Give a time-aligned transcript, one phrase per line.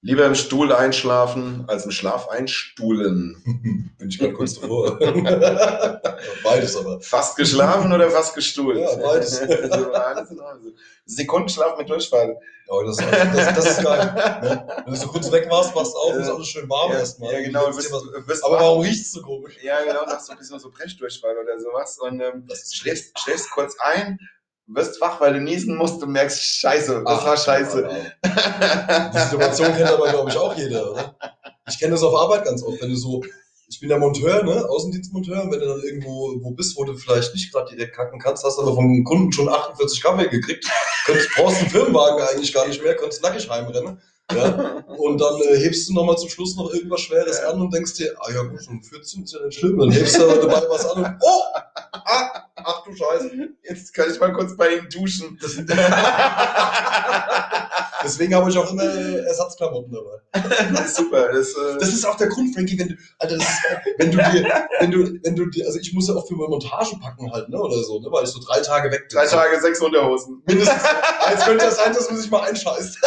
[0.00, 3.42] Lieber im Stuhl einschlafen als im Schlaf einstuhlen.
[3.98, 4.96] Bin ich gerade kurz davor.
[6.44, 7.00] beides aber.
[7.00, 8.78] Fast geschlafen oder fast gestuhlt?
[8.78, 9.40] Ja, beides.
[9.48, 10.70] Also.
[11.04, 12.38] Sekundenschlaf mit Durchfall.
[12.68, 13.98] Ja, das, das, das ist geil.
[14.42, 14.68] Ne?
[14.84, 16.20] Wenn du so kurz weg warst, wachst du auf, Ja.
[16.20, 17.32] ist alles schön warm Ja, erstmal.
[17.32, 17.66] ja, genau.
[17.66, 17.92] Bist,
[18.26, 19.56] bist Aber warum riecht's so komisch?
[19.62, 23.74] Ja, genau, hast du ein bisschen so Brechdurchfall oder sowas und ähm, schläfst, schläfst kurz
[23.80, 24.18] ein,
[24.68, 27.88] wirst wach, weil du niesen musst und merkst, scheiße, das Ach, war scheiße.
[29.14, 31.16] Die Situation kennt aber, glaube ich, auch jeder, oder?
[31.68, 33.22] Ich kenne das auf Arbeit ganz oft, wenn du so,
[33.68, 36.94] ich bin der Monteur, ne, Außendienstmonteur, und wenn du dann irgendwo wo bist, wo du
[36.94, 40.66] vielleicht nicht gerade direkt kacken kannst, hast aber vom Kunden schon 48 Kaffee gekriegt,
[41.04, 44.00] könntest, brauchst einen Firmenwagen eigentlich gar nicht mehr, könntest nackig heimrennen.
[44.32, 44.84] Ja?
[44.98, 48.14] Und dann äh, hebst du nochmal zum Schluss noch irgendwas Schweres an und denkst dir,
[48.20, 50.84] ah ja gut, schon 14 ist ja nicht schlimm, dann hebst du aber dabei was
[50.86, 51.42] an und, oh,
[51.92, 53.30] ah, ach du Scheiße.
[53.62, 55.38] Jetzt kann ich mal kurz bei ihm duschen.
[55.40, 55.56] Das,
[58.04, 60.20] deswegen habe ich auch immer Ersatzklamotten dabei.
[60.72, 61.32] Das ist super.
[61.32, 63.62] Das, äh, Das ist auch der Grund, Frankie, wenn du, Alter, das ist
[63.96, 66.48] wenn du dir, wenn du, wenn du dir, also ich muss ja auch für meine
[66.48, 69.16] Montage packen halt, ne, oder so, ne, weil ich so drei Tage weg bin.
[69.16, 70.42] drei Tage, sechs Unterhosen.
[70.46, 70.82] Mindestens.
[71.30, 72.98] Jetzt könnte ja sein, dass man sich mal einscheißt.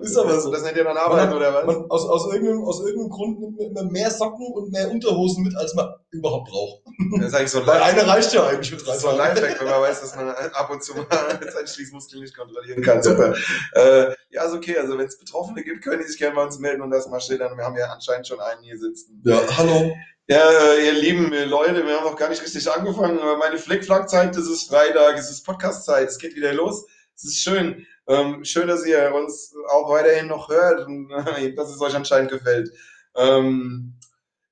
[0.00, 0.50] Ist aber so.
[0.50, 1.66] Das nennt ihr dann Arbeit, oder was?
[1.66, 5.44] Man, aus, aus, irgendeinem, aus irgendeinem Grund nimmt man immer mehr Socken und mehr Unterhosen
[5.44, 6.82] mit, als man überhaupt braucht.
[7.18, 9.08] Das ist eigentlich so ein Weil eine reicht ja eigentlich für drei das ist so
[9.08, 9.16] ein.
[9.16, 11.06] Lifehack, wenn man weiß, dass man ab und zu mal
[11.52, 13.02] seinen Schließmuskel nicht kontrollieren kann.
[13.02, 13.34] Super.
[13.72, 14.76] Äh, ja, ist okay.
[14.78, 17.20] Also wenn es Betroffene gibt, können die sich gerne bei uns melden und das mal
[17.20, 17.56] schildern.
[17.56, 19.22] Wir haben ja anscheinend schon einen hier sitzen.
[19.24, 19.92] Ja, hallo.
[20.28, 23.20] Ja, ihr lieben Leute, wir haben noch gar nicht richtig angefangen.
[23.38, 26.84] Meine Flickflack-Zeit, es ist Freitag, es ist Podcast-Zeit, es geht wieder los.
[27.14, 27.86] Es ist schön.
[28.08, 32.30] Ähm, schön, dass ihr uns auch weiterhin noch hört und äh, dass es euch anscheinend
[32.30, 32.70] gefällt.
[33.16, 33.94] Ähm,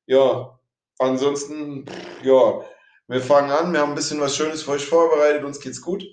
[0.07, 0.59] ja,
[0.99, 1.85] ansonsten,
[2.23, 2.61] ja,
[3.07, 3.73] wir fangen an.
[3.73, 5.45] Wir haben ein bisschen was Schönes für euch vorbereitet.
[5.45, 6.05] Uns geht's gut.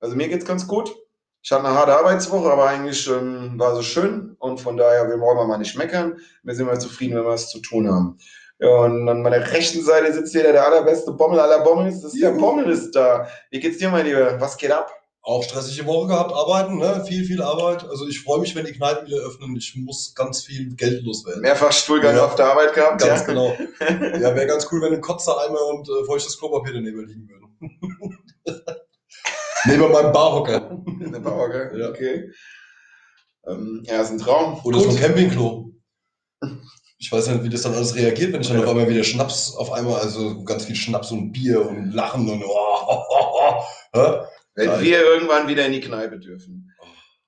[0.00, 0.94] Also mir geht's ganz gut.
[1.42, 5.20] Ich hatte eine harte Arbeitswoche, aber eigentlich ähm, war sie schön und von daher, wir
[5.20, 6.18] wollen mal nicht meckern.
[6.42, 8.18] Wir sind mal zufrieden, wenn wir was zu tun haben.
[8.58, 12.00] Ja, und an meiner rechten Seite sitzt hier der allerbeste Bommel aller Bommels.
[12.02, 12.32] Das ist der.
[12.32, 13.28] Bommel ist da.
[13.50, 14.40] Wie geht's dir, mein Lieber?
[14.40, 14.90] Was geht ab?
[15.28, 17.04] Auch stressige Woche gehabt, arbeiten, ne?
[17.04, 17.82] Viel, viel Arbeit.
[17.88, 19.56] Also ich freue mich, wenn die Kneipen wieder öffnen.
[19.56, 21.42] Ich muss ganz viel Geld loswerden.
[21.42, 22.26] Mehrfach Stuhlgang Ja.
[22.26, 23.26] auf der Arbeit gehabt, Ganz ja?
[23.26, 23.52] genau.
[23.80, 27.58] Ja, wäre ganz cool, wenn ein Kotzereimer und äh, feuchtes Klopapier daneben liegen würden.
[29.64, 30.70] Neben meinem Barhocker.
[30.86, 31.80] In der gell?
[31.80, 31.88] Ja.
[31.88, 32.30] Okay.
[33.48, 34.60] Ähm, ja, ist ein Traum.
[34.62, 35.72] Oder so ein Campingklo.
[36.98, 39.56] Ich weiß nicht, wie das dann alles reagiert, wenn ich dann auf einmal wieder Schnaps,
[39.56, 44.20] auf einmal, also ganz viel Schnaps und Bier und Lachen und oh, Hä?
[44.56, 44.82] Wenn Geil.
[44.82, 46.72] wir irgendwann wieder in die Kneipe dürfen,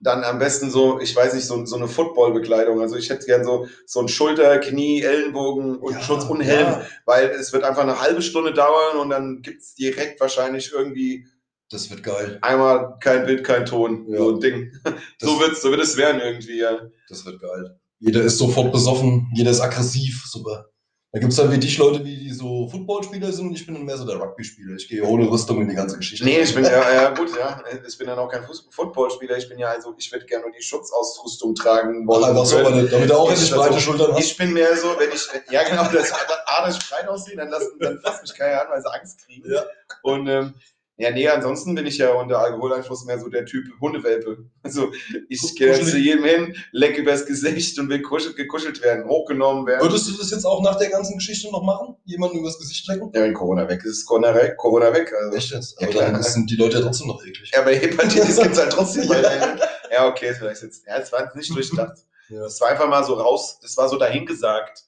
[0.00, 2.80] dann am besten so, ich weiß nicht, so, so eine Footballbekleidung.
[2.80, 6.66] Also ich hätte gern so, so ein Schulter, Knie, Ellenbogen und Ja, Schutz und Helm,
[6.68, 6.86] ja.
[7.04, 11.26] weil es wird einfach eine halbe Stunde dauern und dann gibt's direkt wahrscheinlich irgendwie
[11.70, 12.38] Das wird geil.
[12.42, 14.18] einmal kein Bild, kein Ton, Ja.
[14.18, 14.72] so ein Ding.
[15.20, 16.78] So, wird's, so wird es werden irgendwie, ja.
[17.08, 17.78] das wird geil.
[17.98, 20.70] Jeder ist sofort besoffen, jeder ist aggressiv, super.
[21.10, 23.84] Da gibt's dann wie dich Leute, wie die so Footballspieler sind und ich bin dann
[23.84, 24.76] mehr so der Rugby-Spieler.
[24.76, 26.22] Ich gehe ohne Rüstung in die ganze Geschichte.
[26.22, 27.62] Nee, ich bin ja, ja gut, ja.
[27.86, 29.38] Ich bin dann auch kein Footballspieler.
[29.38, 32.24] Ich bin ja also, ich würde gerne nur die Schutzausrüstung tragen wollen.
[32.24, 34.22] Ach, einfach so, damit, du auch Ich- endlich breite also, Schultern hast.
[34.22, 37.48] Ich bin mehr so, wenn ich, ja genau, das A, dass ich breit aussehe, dann,
[37.48, 39.50] lassen, dann fasst mich keiner an, weil sie Angst kriegen.
[39.50, 39.64] Ja.
[40.02, 40.54] Und ähm,
[41.00, 44.38] ja, nee, ansonsten bin ich ja unter Alkoholeinfluss mehr so der Typ Hundewelpe.
[44.64, 44.91] Also
[45.28, 49.81] ich gehe zu jedem hin, leck übers Gesicht und will kuschelt, gekuschelt werden, hochgenommen werden.
[49.81, 51.94] Würdest du das jetzt auch nach der ganzen Geschichte noch machen?
[52.04, 53.12] Jemanden übers Gesicht lecken?
[53.14, 54.56] Ja, wenn Corona weg ist, ist Corona weg.
[54.56, 55.37] Corona weg also.
[55.37, 55.81] Echt jetzt?
[55.81, 56.10] Ja, Aber klar.
[56.12, 57.50] dann sind die Leute ja trotzdem noch eklig.
[57.54, 59.60] Ja, aber Hepatitis gibt's halt trotzdem weiterhin.
[59.92, 60.84] Ja, okay, vielleicht jetzt.
[60.84, 61.98] Ja, es war nicht durchdacht.
[62.28, 62.41] Ja.
[62.41, 64.84] Das war einfach mal so raus, das war so dahingesagt.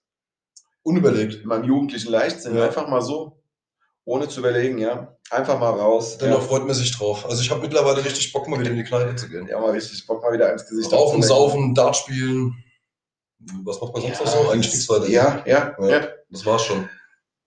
[0.83, 1.43] Unüberlegt.
[1.43, 2.57] In meinem jugendlichen Leichtsinn.
[2.57, 2.65] Ja.
[2.65, 3.40] Einfach mal so.
[4.11, 5.17] Ohne zu überlegen, ja.
[5.31, 6.19] Einfach mal raus.
[6.19, 6.45] Dennoch Ja.
[6.49, 7.25] freut man sich drauf.
[7.29, 9.47] Also ich habe mittlerweile richtig Bock, mal wieder in die Kneipe zu gehen.
[9.47, 11.23] ja, mal richtig Bock, mal wieder ins Gesicht abzulecken.
[11.23, 12.55] saufen, Dart spielen.
[13.65, 14.95] Was macht man sonst noch so?
[14.95, 15.09] Weiter.
[15.09, 15.89] Ja, ja, Ja.
[15.89, 16.09] ja.
[16.29, 16.89] Das war's schon.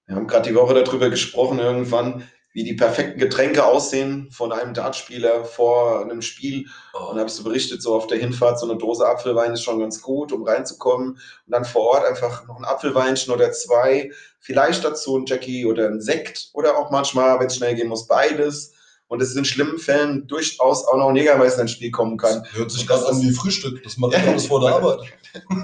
[0.05, 2.23] Wir haben gerade die Woche darüber gesprochen, irgendwann,
[2.53, 6.67] wie die perfekten Getränke aussehen von einem Dartspieler vor einem Spiel.
[6.93, 9.63] Und dann habe ich so berichtet, so auf der Hinfahrt, so eine Dose Apfelwein ist
[9.63, 11.09] schon ganz gut, um reinzukommen.
[11.13, 14.11] Und dann vor Ort einfach noch ein Apfelweinchen oder zwei.
[14.39, 18.05] Vielleicht dazu ein Jackie oder ein Sekt oder auch manchmal, wenn es schnell gehen muss,
[18.07, 18.73] beides.
[19.07, 22.41] Und es in schlimmen Fällen durchaus auch noch ein Jägermeister ins Spiel kommen kann.
[22.43, 23.83] Das hört sich Und gerade an ist- wie Frühstück.
[23.83, 24.99] Das macht ich alles vor der Arbeit.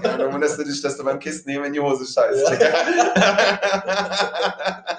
[0.04, 2.52] Ja, dann wunderst du dich, dass du beim Kisten in die Hose scheißt.
[2.60, 2.70] Ja,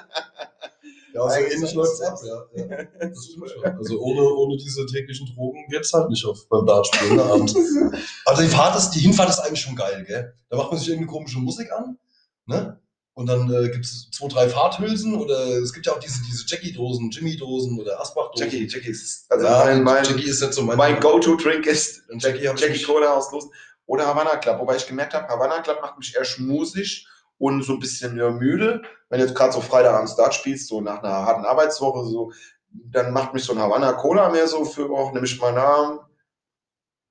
[1.13, 2.19] so Eigentlich ähnlich ist läuft's das- ab.
[2.55, 2.83] Ja, ja.
[3.09, 3.63] Das stimmt schon.
[3.65, 7.53] Also ohne, ohne diese täglichen Drogen geht's halt nicht auf, beim Dartspielen ne, abends.
[8.25, 10.33] Also die, Fahrt ist, die Hinfahrt ist eigentlich schon geil, gell?
[10.49, 11.97] Da macht man sich irgendeine komische Musik an,
[12.45, 12.79] ne?
[13.13, 16.45] Und dann äh, gibt es zwei, drei Fahrthülsen oder es gibt ja auch diese, diese
[16.47, 18.45] Jackie-Dosen, Jimmy-Dosen oder Asbach-Dosen.
[18.45, 22.03] Jackie, Jackie ist, also ja, mein, mein, Jackie ist nicht so mein, mein Go-To-Drink ist
[22.19, 23.51] Jackie Jackie nicht- Cola aus Losen
[23.85, 24.59] oder Havana Club.
[24.59, 27.05] Wobei ich gemerkt habe, Havana Club macht mich eher schmusig
[27.41, 28.83] und so ein bisschen ja, müde.
[29.09, 32.31] Wenn du jetzt gerade so Freitagabends Dart spielst, so nach einer harten Arbeitswoche, so,
[32.69, 35.99] dann macht mich so ein Havana Cola mehr so für auch, nämlich mal Namen.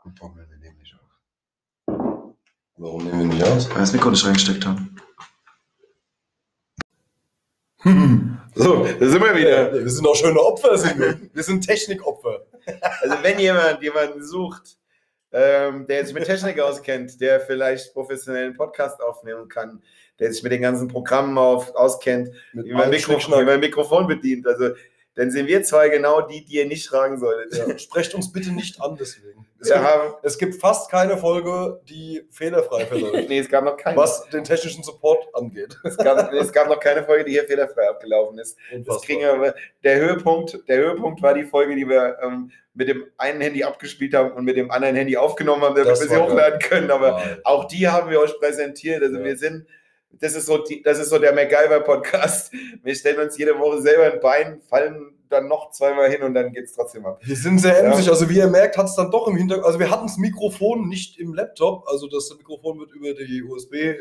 [0.04, 2.34] Und warum nehmen wir den nicht auf?
[2.76, 3.68] Warum nehmen wir nicht aus?
[3.70, 4.96] Weil das Mikro nicht reingesteckt haben.
[8.52, 9.72] So, da sind wir wieder.
[9.72, 11.18] Wir sind auch schöne Opfer, sind wir.
[11.32, 12.44] Wir sind Technikopfer.
[13.00, 14.76] Also wenn jemand jemanden sucht,
[15.32, 19.82] ähm, der sich mit Technik auskennt, der vielleicht professionellen Podcast aufnehmen kann,
[20.18, 23.40] der sich mit den ganzen Programmen auf, auskennt, Mit wie man, allem Mikro, Schnickschnack.
[23.40, 24.70] wie man Mikrofon bedient, also
[25.16, 27.56] dann sind wir zwei genau die, die ihr nicht fragen solltet.
[27.56, 29.46] Ja, sprecht uns bitte nicht an deswegen.
[29.62, 33.76] Es, Wir gibt, es gibt fast keine Folge, die fehlerfrei verläuft, nee, es gab noch
[33.76, 33.96] keine.
[33.96, 35.76] was den technischen Support angeht.
[35.84, 38.56] Es gab, es gab noch keine Folge, die hier fehlerfrei abgelaufen ist.
[38.86, 39.54] Das kriegen wir,
[39.84, 44.14] der Höhepunkt, der Höhepunkt war die Folge, die wir ähm, mit dem einen Handy abgespielt
[44.14, 46.22] haben und mit dem anderen Handy aufgenommen haben, damit Das wir sie geil.
[46.22, 46.90] hochladen können.
[46.90, 47.40] Aber Geil.
[47.44, 49.02] auch die haben wir euch präsentiert.
[49.02, 49.24] Also Ja.
[49.24, 49.66] wir sind,
[50.12, 52.52] das ist so, das ist so der MacGyver-Podcast.
[52.82, 56.52] Wir stellen uns jede Woche selber ein Bein, fallen dann noch zweimal hin und dann
[56.52, 57.20] geht es trotzdem ab.
[57.22, 57.90] Wir sind sehr Ja.
[57.90, 58.08] emsig.
[58.08, 59.66] Also wie ihr merkt, hat es dann doch im Hintergrund.
[59.66, 61.84] Also wir hatten das Mikrofon nicht im Laptop.
[61.88, 63.74] Also das Mikrofon wird über die USB.
[63.74, 63.96] Äh,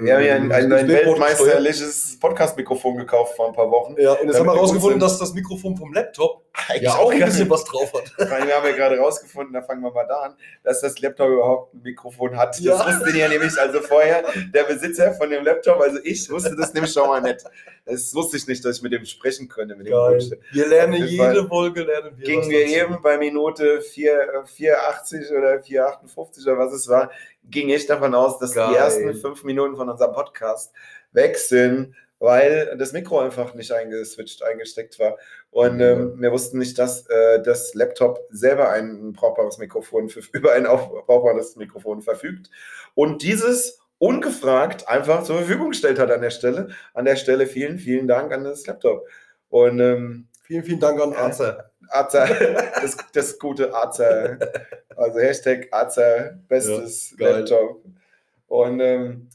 [0.00, 1.06] Wir haben ja ein, ein, ein gesteuert.
[1.06, 3.94] weltmeisterliches Podcast-Mikrofon gekauft vor ein paar Wochen.
[3.98, 7.20] Ja, und jetzt haben wir herausgefunden, dass das Mikrofon vom Laptop Eigentlich ja auch ein
[7.24, 8.12] bisschen was drauf hat.
[8.46, 10.34] Wir haben ja gerade rausgefunden, da fangen wir mal da an,
[10.64, 12.50] dass das Laptop überhaupt ein Mikrofon hat.
[12.50, 12.86] Das Ja.
[12.86, 14.22] wusste ja nämlich also vorher
[14.54, 17.40] der Besitzer von dem Laptop, also ich wusste das nämlich schon mal nicht.
[17.84, 19.74] Das wusste ich nicht, dass ich mit dem sprechen könnte.
[19.74, 20.38] Mit dem Bullshit.
[20.52, 25.60] Wir lernen jede Folge lernen wir Gingen wir eben bei Minute 4, äh, 480 oder
[25.60, 27.10] 458 oder was es war,
[27.44, 28.70] ging ich davon aus, dass Geil.
[28.70, 30.72] die ersten fünf Minuten von unserem Podcast
[31.10, 35.18] weg sind, weil das Mikro einfach nicht eingeswitcht, eingesteckt war.
[35.50, 40.52] Und ähm, wir wussten nicht, dass äh, das Laptop selber ein brauchbares Mikrofon für, über
[40.52, 42.48] ein brauchbares Mikrofon verfügt.
[42.94, 46.68] Und dieses ungefragt einfach zur Verfügung gestellt hat an der Stelle.
[46.92, 49.06] An der Stelle vielen, vielen Dank an das Laptop.
[49.48, 51.12] Und ähm, Vielen, vielen Dank an.
[51.12, 51.70] Arzer.
[51.88, 52.26] Azer,
[52.82, 54.38] das, das gute Azer.
[54.96, 57.30] Also Hashtag Azer, bestes Ja.
[57.30, 57.84] Laptop.
[58.48, 59.28] Und ähm,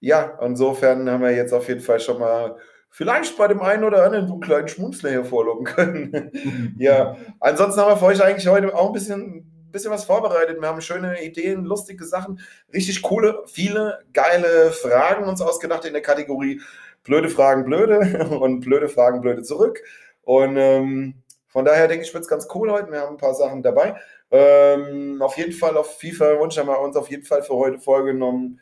[0.00, 2.56] ja, insofern haben wir jetzt auf jeden Fall schon mal
[2.88, 6.74] vielleicht bei dem einen oder anderen so einen kleinen Schmunzler hervorlocken können.
[6.78, 10.60] ja, ansonsten haben wir für euch eigentlich heute auch ein bisschen, bisschen was vorbereitet.
[10.60, 12.40] Wir haben schöne Ideen, lustige Sachen,
[12.72, 16.62] richtig coole, viele geile Fragen uns ausgedacht in der Kategorie
[17.02, 19.82] blöde Fragen, blöde und blöde Fragen, blöde zurück.
[20.22, 21.14] Und ähm,
[21.48, 22.90] von daher denke ich, wird es ganz cool heute.
[22.90, 23.96] Wir haben ein paar Sachen dabei.
[24.30, 28.60] Ähm, auf jeden Fall auf FIFA-Wunsch haben wir uns auf jeden Fall für heute vorgenommen,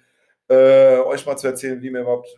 [0.49, 2.29] äh, euch mal zu erzählen, wie wir überhaupt,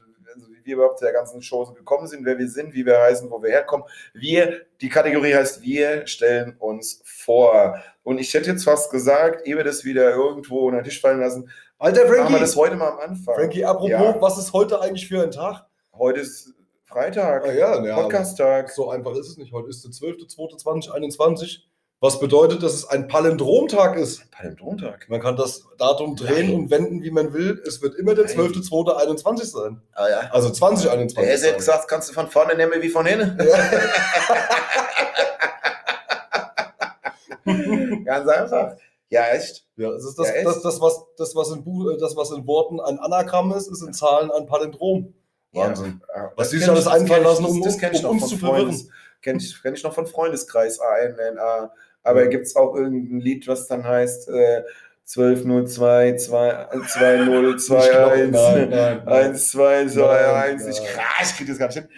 [0.64, 3.30] wie wir überhaupt zu der ganzen Show gekommen sind, wer wir sind, wie wir heißen,
[3.30, 3.86] wo wir herkommen.
[4.12, 7.78] Wir, die Kategorie heißt, wir stellen uns vor.
[8.02, 11.20] Und ich hätte jetzt fast gesagt, ehe wir das wieder irgendwo unter den Tisch fallen
[11.20, 13.34] lassen, Alter machen wir Frankie, das heute mal am Anfang.
[13.34, 14.16] Frankie, apropos, Ja.
[14.20, 15.66] was ist heute eigentlich für ein Tag?
[15.92, 18.70] Heute ist Freitag, Ah ja, ja, Podcast-Tag.
[18.70, 19.52] So einfach ist es nicht.
[19.52, 21.58] Heute ist der 12.02.2021.
[22.04, 24.30] Was bedeutet, dass es ein Palindromtag ist?
[24.30, 25.08] Palindromtag.
[25.08, 26.54] Man kann das Datum drehen Nein.
[26.54, 27.62] und wenden, wie man will.
[27.66, 28.36] Es wird immer der Nein.
[28.36, 29.80] 12.02.21 sein.
[29.94, 30.18] Ah ja.
[30.30, 31.14] Also 2021.
[31.16, 31.56] Der hätte sein.
[31.56, 33.38] gesagt, kannst du von vorne nehmen wie von hinten.
[38.04, 38.74] Ganz einfach.
[39.08, 39.64] Ja, echt.
[39.76, 42.32] Ja, es ist das, Ja, das, das, was, das, was in Buch, äh, das, was
[42.32, 45.14] in Worten ein Anagramm ist, ist in Zahlen ein Palindrom.
[45.52, 46.02] Wahnsinn.
[46.14, 48.88] Ja, Was das die sich alles einfallen lassen, um- um noch uns zu Freundes-
[49.22, 51.72] Kenn ich, kenn ich noch von Freundeskreis ANNA.
[52.04, 54.62] Aber gibt es auch irgendein Lied, was dann heißt äh,
[55.06, 59.08] 1202 2021 Nein, nein, nein.
[59.08, 60.66] 1, 2, 2, Nein, 1.
[60.66, 61.88] Ich, ah, ich krieg das gar nicht hin.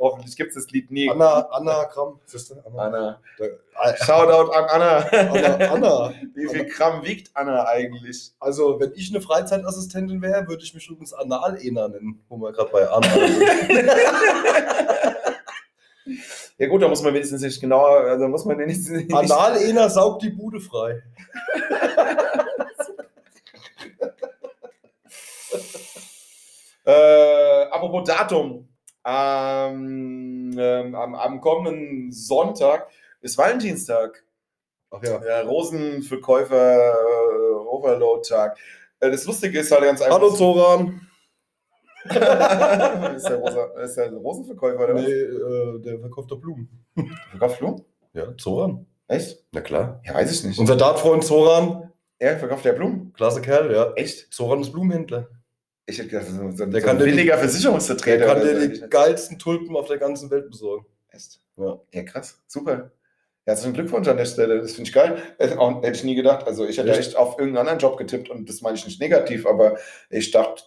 [0.00, 1.08] Hoffentlich gibt es das Lied nie.
[1.08, 1.48] Anna.
[2.24, 2.54] Siehst du?
[2.66, 3.20] Anna.
[3.38, 3.94] Anna.
[4.04, 4.96] Shoutout an Anna.
[5.08, 6.14] Anna, Anna.
[6.34, 8.32] Wie viel Gramm wiegt Anna eigentlich?
[8.40, 12.70] Also, wenn ich eine Freizeitassistentin wäre, würde ich mich übrigens Anal-Ena nennen, wo wir gerade
[12.72, 13.42] bei Anna sind.
[16.58, 20.22] Ja gut, da muss man wenigstens nicht genauer, also muss man nicht, nicht Anal-Ena saugt
[20.22, 21.02] die Bude frei.
[26.86, 28.68] Äh, apropos Datum.
[29.06, 32.88] Ähm, ähm, am, am kommenden Sonntag
[33.20, 34.22] ist Valentinstag.
[34.90, 35.18] Ach ja.
[35.18, 38.58] Der Rosenverkäufer äh, Overload-Tag.
[39.00, 40.16] Äh, das Lustige ist halt ganz einfach.
[40.16, 41.08] Hallo Zoran.
[43.16, 46.68] ist, der Rosa, ist der Rosenverkäufer oder Nee, äh, der verkauft doch Blumen.
[47.30, 47.82] Verkauft Blumen?
[48.12, 48.86] Ja, Zoran.
[49.08, 49.44] Echt?
[49.52, 50.00] Na klar.
[50.04, 50.58] Ja, weiß ich nicht.
[50.58, 53.12] Unser Dartfreund Zoran, er verkauft ja Blumen.
[53.14, 53.92] klasse Kerl, ja.
[53.94, 54.32] Echt?
[54.32, 55.28] Zoran ist Blumenhändler.
[55.86, 58.24] Ich hätte gedacht, so, so, Der so kann ein billiger Der Versicherungsvertreter.
[58.26, 60.86] kann oder dir die geilsten Tulpen auf der ganzen Welt besorgen.
[61.10, 61.40] Echt?
[61.56, 61.78] Ja.
[61.92, 62.38] Ja, krass.
[62.46, 62.90] Super.
[63.46, 64.60] Herzlichen Glückwunsch an der Stelle.
[64.62, 65.18] Das finde ich geil.
[65.38, 66.46] Hätte auch- hätte ich nie gedacht.
[66.46, 67.00] Also ich hätte Echt?
[67.00, 69.76] echt auf irgendeinen anderen Job getippt und das meine ich nicht negativ, aber
[70.08, 70.62] ich dachte,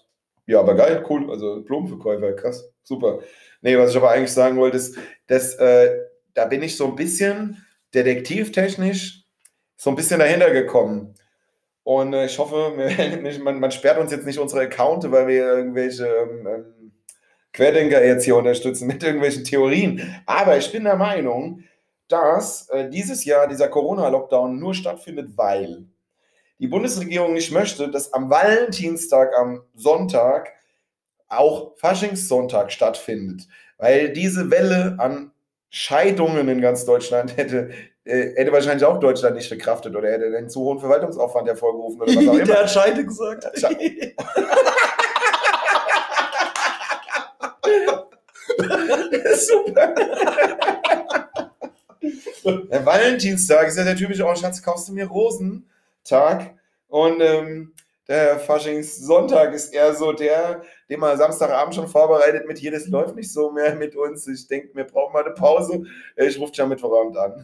[0.47, 1.29] ja, aber geil, cool.
[1.29, 3.19] Also Blumenverkäufer, krass, super.
[3.61, 5.99] Nee, was ich aber eigentlich sagen wollte, ist, dass äh,
[6.33, 7.63] da bin ich so ein bisschen
[7.93, 9.25] detektivtechnisch
[9.75, 11.13] so ein bisschen dahinter gekommen.
[11.83, 12.73] Und äh, ich hoffe,
[13.43, 16.91] man, man sperrt uns jetzt nicht unsere Accounte, weil wir irgendwelche ähm, ähm,
[17.53, 20.21] Querdenker jetzt hier unterstützen mit irgendwelchen Theorien.
[20.25, 21.63] Aber ich bin der Meinung,
[22.07, 25.85] dass äh, dieses Jahr dieser Corona-Lockdown nur stattfindet, weil
[26.59, 30.53] die Bundesregierung nicht möchte, dass am Valentinstag, am Sonntag,
[31.29, 33.47] auch Faschingssonntag stattfindet.
[33.77, 35.31] Weil diese Welle an
[35.69, 37.69] Scheidungen in ganz Deutschland hätte,
[38.05, 42.15] äh, hätte wahrscheinlich auch Deutschland nicht verkraftet oder hätte einen zu hohen Verwaltungsaufwand hervorgerufen oder
[42.15, 42.43] was auch immer.
[42.45, 43.45] Der hat Scheide gesagt.
[43.57, 44.13] Sche-
[49.35, 49.93] Super.
[52.71, 55.05] Der Valentinstag ist ja der typische Oh, Schatz, kaufst du mir
[56.11, 56.55] Rosen-Tag.
[56.87, 57.73] Und ähm,
[58.07, 63.17] der Faschingssonntag ist eher so der, den man Samstagabend schon vorbereitet mit hier, das läuft
[63.17, 64.25] nicht so mehr mit uns.
[64.27, 65.83] Ich denke, wir brauchen mal eine Pause.
[66.15, 67.43] Äh, Ich rufe dich am Mittwochabend an.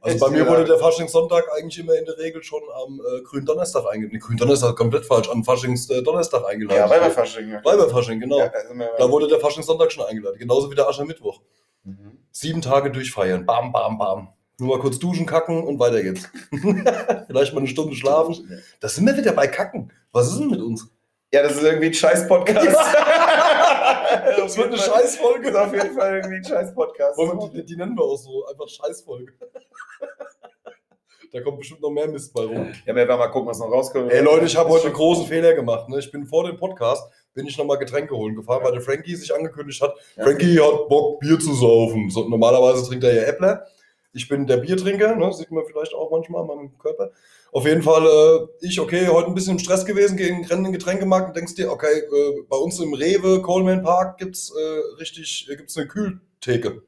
[0.00, 3.46] Also bei mir wurde der Faschingssonntag eigentlich immer in der Regel schon am äh, grünen
[3.46, 4.10] Donnerstag eingeladen.
[4.14, 6.78] Nee, grünen Donnerstag komplett falsch, am Faschings-Donnerstag eingeladen.
[6.78, 7.48] Ja, Weiberfasching.
[7.48, 7.64] ja.
[7.64, 8.38] Weiberfasching, genau.
[8.40, 10.36] Ja, also Da wurde der Faschingssonntag schon eingeladen.
[10.38, 11.40] Genauso wie der Aschermittwoch.
[11.84, 12.18] Mhm.
[12.32, 13.46] Sieben Tage durchfeiern.
[13.46, 14.32] Bam, bam, bam.
[14.58, 16.28] Nur mal kurz duschen, kacken und weiter geht's.
[17.26, 18.62] Vielleicht mal eine Stunde schlafen.
[18.80, 19.92] Da sind wir wieder bei Kacken.
[20.12, 20.88] Was ist denn mit uns?
[21.32, 22.76] Ja, das ist irgendwie ein Scheiß-Podcast.
[24.36, 25.50] Das wird eine Scheißfolge.
[25.50, 27.18] Das ist auf jeden Fall irgendwie ein Scheiß-Podcast.
[27.52, 28.46] Die, die nennen wir auch so.
[28.46, 29.32] Einfach Scheißfolge.
[31.32, 32.72] Da kommt bestimmt noch mehr Mist bei rum.
[32.86, 34.10] Ja, wir werden mal gucken, was noch rauskommt.
[34.12, 35.88] Ey Leute, ich habe heute einen großen Fehler gemacht.
[35.88, 35.98] Ne?
[35.98, 39.34] Ich bin vor dem Podcast, bin ich nochmal Getränke holen gefahren, weil der Frankie sich
[39.34, 39.94] angekündigt hat.
[40.14, 42.08] Frankie hat Bock, Bier zu saufen.
[42.10, 43.66] So, normalerweise trinkt er ja Äppler.
[44.16, 45.30] Ich bin der Biertrinker, ne?
[45.34, 47.10] sieht man vielleicht auch manchmal an meinem Körper.
[47.52, 50.72] Auf jeden Fall, äh, ich, okay, heute ein bisschen im Stress gewesen, gegen in den
[50.72, 55.46] Getränkemarkt und denkst dir, okay, äh, bei uns im Rewe, Coleman Park, gibt's äh, richtig,
[55.50, 56.82] äh, gibt's eine Kühltheke.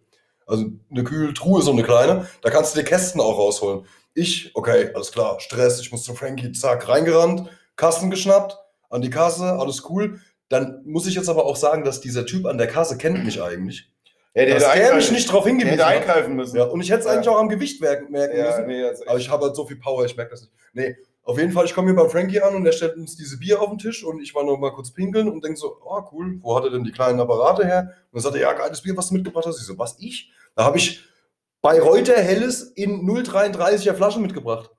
[0.46, 2.26] Also eine Kühltruhe, so eine kleine.
[2.40, 3.84] Da kannst du dir Kästen auch rausholen.
[4.14, 8.56] Ich, okay, alles klar, Stress, ich muss zu Frankie, zack, reingerannt, Kassen geschnappt,
[8.88, 10.18] an die Kasse, alles cool.
[10.48, 13.42] Dann muss ich jetzt aber auch sagen, dass dieser Typ an der Kasse kennt mich
[13.42, 13.92] eigentlich.
[14.38, 15.94] Ja, der dass hätte der mich nicht drauf der hingewiesen hätte hat.
[16.08, 16.56] eingreifen müssen.
[16.56, 18.66] Ja, und ich hätte es eigentlich auch am Gewicht merken, merken Ja, müssen.
[18.66, 20.52] nee, also Aber ich habe halt so viel Power, ich merke das nicht.
[20.72, 23.38] Nee, auf jeden Fall, ich komme hier beim Frankie an und er stellt uns diese
[23.38, 26.02] Bier auf den Tisch und ich war noch mal kurz pinkeln und denke so, oh
[26.12, 27.80] cool, wo hat er denn die kleinen Apparate her?
[28.10, 29.60] Und dann sagt er, ja, geiles Bier, was du mitgebracht hast.
[29.60, 30.32] Ich so, was, ich?
[30.54, 31.04] Da habe ich
[31.60, 34.70] bei Reuter Helles in 0,33er Flaschen mitgebracht.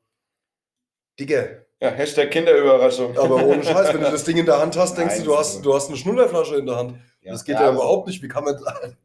[1.20, 1.46] Digga,
[1.82, 3.18] ja, Hashtag Kinderüberraschung.
[3.18, 5.38] aber ohne Scheiß, wenn du das Ding in der Hand hast, denkst Nein, du, du
[5.38, 6.96] hast, du hast eine Schnullerflasche in der Hand.
[7.22, 7.34] Ja.
[7.34, 8.24] Das geht Ja, ja, aber überhaupt nicht.
[8.24, 8.56] Wie kann man,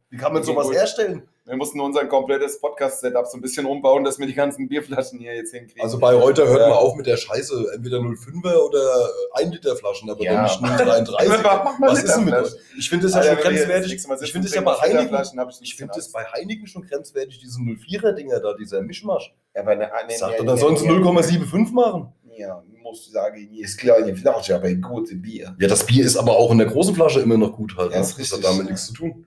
[0.09, 0.75] wie kann man sowas gut.
[0.75, 1.27] herstellen?
[1.47, 5.35] Wir mussten unser komplettes Podcast-Setup so ein bisschen umbauen, dass wir die ganzen Bierflaschen hier
[5.35, 5.83] jetzt hinkriegen.
[5.83, 6.69] Also bei Reuter hört Ja.
[6.69, 7.71] man auf mit der Scheiße.
[7.75, 10.47] Entweder 05er oder 1 Liter Flaschen, aber Ja.
[10.47, 11.27] doch nicht 0,33.
[11.43, 12.51] Mach mal Was ist denn mit euch?
[12.79, 13.93] Ich finde das ja Alter, schon grenzwertig.
[13.93, 15.21] Ich finde das ja bei Heineken,
[15.61, 16.13] ich finde Angst.
[16.13, 19.35] bei Heineken schon grenzwertig, diese 04er Dinger da, dieser Mischmasch.
[19.53, 22.13] Ja, aber ne, ne, Sagt ne, er, dann sollen sie ne, 0,75 machen.
[22.37, 25.55] Ja, muss sagen, hier ist kleine Flasche, aber ein gutes Bier.
[25.59, 27.91] Ja, das Bier ist aber auch in der großen Flasche immer noch gut halt.
[27.91, 28.03] Ja, ne?
[28.03, 28.71] ist das hat damit ja.
[28.71, 29.25] nichts zu tun.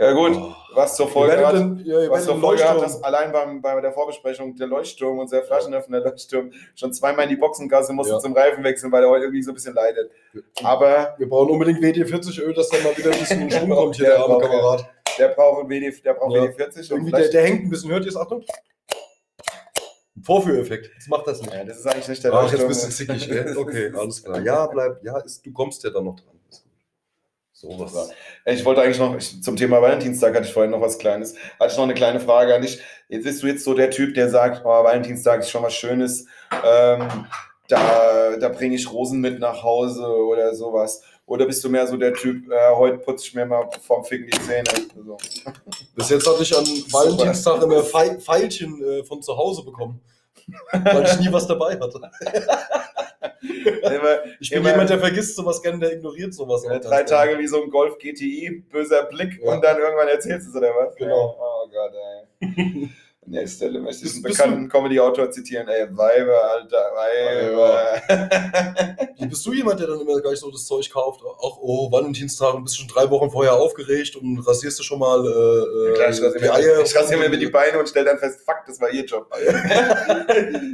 [0.00, 0.54] Ja gut, Oh.
[0.76, 3.90] was zur Folge hat, dann- ja, was zur Folge hat, dass allein beim, bei der
[3.92, 8.20] Vorbesprechung der Leuchtturm, unser Flaschenöffner Leuchtturm, schon zweimal in die Boxengasse musste Ja.
[8.20, 10.08] zum Reifen wechseln, weil er heute irgendwie so ein bisschen leidet.
[10.62, 13.96] Aber Wir brauchen unbedingt WD-40 Öl, dass da mal wieder ein bisschen in Schwung kommt
[13.96, 14.90] hier, Der der arme braucht- Kamerad.
[15.18, 16.42] der braucht ein WD, der braucht Ja.
[16.44, 17.90] WD-40 und Irgendwie der, der hängt ein bisschen.
[17.90, 18.16] Hört ihr es?
[18.16, 18.44] Achtung.
[20.22, 20.90] Vorführeffekt.
[20.94, 21.52] Jetzt macht das nicht.
[21.52, 22.68] ja, das ist eigentlich nicht der Ach, jetzt Leuchtturm.
[22.68, 23.54] bist du zickig, gell?
[23.58, 24.40] Okay, alles klar.
[24.40, 25.02] Ja, bleib.
[25.04, 26.38] Ja, ist, du kommst ja dann noch dran.
[27.52, 28.10] So was.
[28.44, 31.34] Ich wollte eigentlich noch, ich, zum Thema Valentinstag hatte ich vorhin noch was Kleines.
[31.58, 32.80] Hatte ich noch eine kleine Frage an dich.
[33.08, 36.26] Jetzt bist du jetzt so der Typ, der sagt, oh, Valentinstag ist schon was Schönes.
[36.64, 37.26] Ähm,
[37.66, 41.02] da da bringe ich Rosen mit nach Hause oder sowas.
[41.28, 44.26] Oder bist du mehr so der Typ, äh, heute putze ich mir mal vorm Ficken
[44.30, 44.64] die Zähne?
[45.04, 45.16] So.
[45.94, 50.00] Bis jetzt hatte ich an Valentinstag immer Pfeilchen äh, von zu Hause bekommen.
[50.72, 52.00] Weil ich nie was dabei hatte.
[53.42, 56.64] Immer, Ich bin Immer- jemand, der vergisst sowas gerne, der ignoriert sowas.
[56.64, 59.52] auch drei Tage wie so ein Golf GTI, böser Blick Ja.
[59.52, 60.94] und dann irgendwann erzählst du es oder was?
[60.96, 61.36] Genau.
[61.38, 61.92] Oh Gott,
[62.40, 62.88] ey.
[63.30, 65.68] Der Stelle möchte ich einen bekannten Comedy-Autor zitieren.
[65.68, 68.00] Ey, Weiber, Alter, Weiber.
[69.16, 69.28] gerne.
[69.28, 71.20] Bist du jemand, der dann immer gleich so das Zeug kauft?
[71.22, 75.20] Auch, oh, Valentinstag und bist schon drei Wochen vorher aufgeregt und rasierst du schon mal
[75.26, 76.80] äh, Klar, ich rasiere die mir, Eier?
[76.82, 79.28] ich rasiere mir über die Beine und stelle dann fest, fuck, das war ihr Job.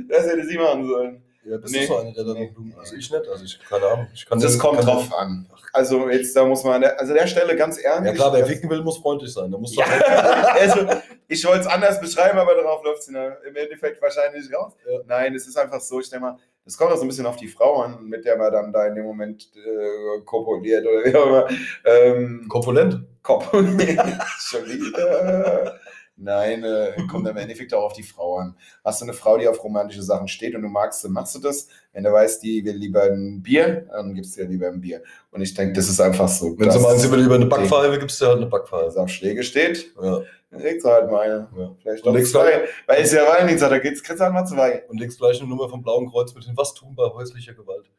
[0.08, 1.22] das hätte sie machen sollen.
[1.46, 1.80] Ja, bist Nee.
[1.82, 2.46] du so einer, der dann Nee.
[2.54, 2.74] Blumen.
[2.78, 4.06] Also ich nicht, also ich keine Ahnung.
[4.14, 5.46] Ich kann Das den- kommt kann drauf an.
[5.74, 8.06] Also jetzt, da muss man, an der- also der Stelle ganz ehrlich.
[8.06, 9.50] Ja klar, wer ficken will, muss freundlich sein.
[9.50, 9.84] Da muss Ja,
[10.58, 10.86] also
[11.28, 14.72] ich wollte es anders beschreiben, aber darauf läuft es im Endeffekt wahrscheinlich raus.
[14.88, 15.00] Ja.
[15.06, 17.36] Nein, es ist einfach so, ich denke mal, das kommt auch so ein bisschen auf
[17.36, 21.14] die Frau an, mit der man dann da in dem Moment äh, kopuliert oder wie
[21.14, 21.48] auch immer.
[21.84, 23.04] Ähm, Komponent.
[23.22, 24.00] kopuliert.
[24.38, 25.78] Schon wieder.
[26.16, 28.56] Nein, äh, kommt im Endeffekt auch auf die Frau an.
[28.84, 31.40] Hast du eine Frau, die auf romantische Sachen steht und du magst sie, machst du
[31.40, 31.66] das.
[31.92, 35.02] Wenn du weißt, die will lieber ein Bier, dann gibst du dir lieber ein Bier.
[35.32, 36.56] Und ich denke, das ist einfach so.
[36.58, 37.46] Wenn sie meinen, sie will lieber eine.
[37.46, 38.86] Backpfeife, gibst du halt eine Wenn Backpfeife.
[38.86, 40.20] es auf Schläge steht, Ja.
[40.52, 41.48] dann legst du halt mal eine.
[41.58, 41.74] Ja.
[41.82, 42.62] Vielleicht Und auch zwei.
[42.86, 44.84] Weil es ja Valentinstag, da geht's, kriegst du halt mal zwei.
[44.88, 46.54] Und legst gleich eine Nummer vom Blauen Kreuz mit hin.
[46.56, 47.90] Was tun bei häuslicher Gewalt?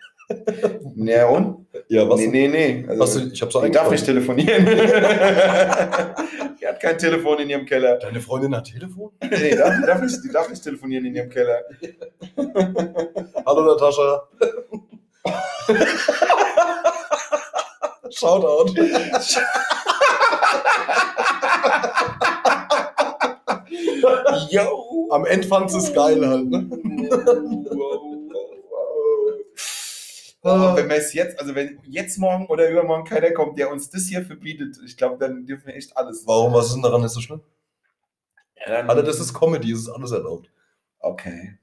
[0.96, 1.66] Ja, und?
[1.88, 2.20] Ja, was?
[2.20, 2.86] Nee, nee, nee.
[2.88, 4.64] Also, du, ich habe so die darf nicht telefonieren.
[4.64, 4.72] die
[6.66, 7.98] hat kein Telefon in ihrem Keller.
[7.98, 9.10] Deine Freundin hat Telefon?
[9.22, 11.60] Nee, die darf, die, darf nicht, die darf nicht telefonieren in ihrem Keller.
[13.46, 14.22] Hallo Natascha.
[18.10, 18.74] Shoutout.
[24.50, 25.08] Yo!
[25.10, 26.66] Am Ende fand sie es geil halt, ne?
[30.44, 33.90] Oh, wenn wir es jetzt, also wenn jetzt morgen oder übermorgen keiner kommt, der uns
[33.90, 36.26] das hier verbietet, ich glaube, dann dürfen wir echt alles.
[36.26, 37.40] Warum, was ist denn daran nicht so schlimm?
[38.56, 40.50] Ja, dann- Alter, das ist Comedy, es ist alles erlaubt.
[40.98, 41.58] Okay.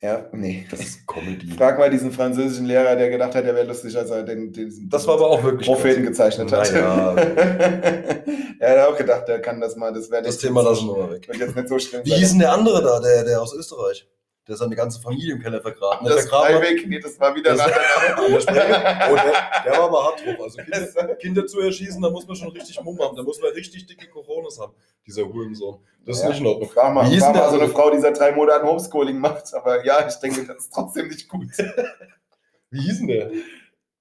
[0.00, 0.66] Ja, nee.
[0.70, 1.50] Das ist Comedy.
[1.56, 4.88] Frag mal diesen französischen Lehrer, der gedacht hat, er wäre lustig, als er den, den
[4.90, 6.10] Das war aber auch wirklich Propheten krass.
[6.10, 6.70] gezeichnet hat.
[6.72, 7.14] Naja.
[8.60, 11.10] er hat auch gedacht, er kann das mal, das wäre Das Thema lassen wir mal
[11.12, 11.26] weg.
[11.26, 12.18] Wird jetzt nicht so schlimm Wie sein.
[12.18, 14.06] hieß denn der andere da, der, der aus Österreich?
[14.46, 16.06] Der seine ganze Familie im Keller vergraben.
[16.06, 16.30] das hat?
[16.30, 16.86] Breivik?
[16.86, 17.74] Nee, das war wieder Das- Der,
[18.40, 20.36] Sprecher- oh, der, der war aber hart drauf.
[20.42, 20.58] Also.
[20.58, 23.16] Kinder, Kinder zu erschießen, da muss man schon richtig Mumm haben.
[23.16, 24.74] Da muss man richtig dicke Coronas haben.
[25.06, 25.78] Dieser Hurensohn.
[26.04, 26.28] Das ist Ja.
[26.28, 26.68] nicht in Ordnung.
[26.68, 27.68] Frag mal, Wie hieß frag denn mal so eine?
[27.70, 29.54] Frau, die seit drei Monaten Homeschooling macht.
[29.54, 31.48] Aber ja, ich denke, das ist trotzdem nicht gut.
[32.70, 33.30] Wie hieß denn der?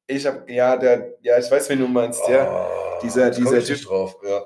[0.07, 2.45] Ich hab, ja, der, ja, ich weiß, wen du meinst, ja.
[2.49, 3.81] Ah, Dieser- dieser Typ.
[3.85, 4.17] drauf.
[4.27, 4.43] Ja.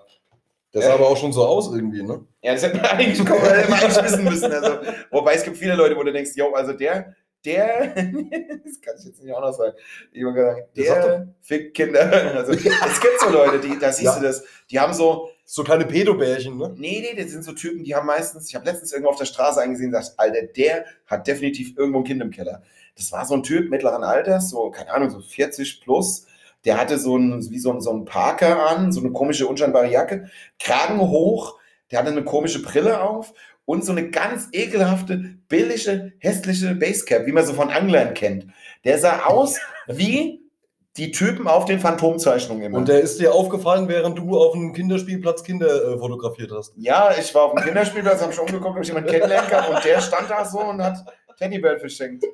[0.77, 0.87] Der Ja.
[0.89, 2.25] sah aber auch schon so aus irgendwie, ne?
[2.41, 4.51] Ja, das hätte man eigentlich, kommen, hätte man eigentlich wissen müssen.
[4.51, 4.77] Also,
[5.11, 9.05] wobei es gibt viele Leute, wo du denkst, yo, also der, der, das kann ich
[9.05, 9.75] jetzt nicht auch noch sagen,
[10.11, 11.99] Ich hab gesagt, Ja, sag der fickt Kinder.
[12.35, 14.19] Also, es gibt so Leute, die, da siehst Ja.
[14.19, 16.73] du das, die haben so, So kleine Pedobärchen, ne?
[16.77, 19.25] nee, nee, das sind so Typen, die haben meistens, ich habe letztens irgendwo auf der
[19.25, 22.61] Straße eingesehen, dachte, Alter, der hat definitiv irgendwo ein Kind im Keller.
[22.97, 26.25] Das war so ein Typ mittleren Alters, so, keine Ahnung, so 40 plus.
[26.67, 29.89] Der hatte so ein, wie so ein, so ein Parker an, so eine komische, unscheinbare
[29.89, 31.57] Jacke, Kragen hoch,
[31.89, 37.31] der hatte eine komische Brille auf und so eine ganz ekelhafte, billige, hässliche Basecap, wie
[37.31, 38.47] man so von Anglern kennt.
[38.83, 40.41] Der sah aus wie
[40.97, 42.77] die Typen auf den Phantomzeichnungen immer.
[42.79, 46.73] Und der ist dir aufgefallen, während du auf einem Kinderspielplatz Kinder äh, fotografiert hast.
[46.75, 49.85] ja, ich war auf dem Kinderspielplatz, habe schon umgeguckt, ob ich jemanden kennenlernen kann und
[49.85, 50.97] der stand da so und hat
[51.37, 52.25] Teddybird verschenkt.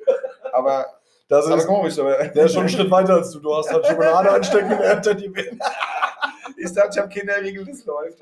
[0.52, 0.86] Aber,
[1.28, 3.40] Das ist, komisch, aber der ist schon einen Schritt weiter als du.
[3.40, 5.32] Du hast halt Schokolade anstecken und er hat die
[6.56, 8.18] ich dachte, ich habe Kinderriegel, das läuft.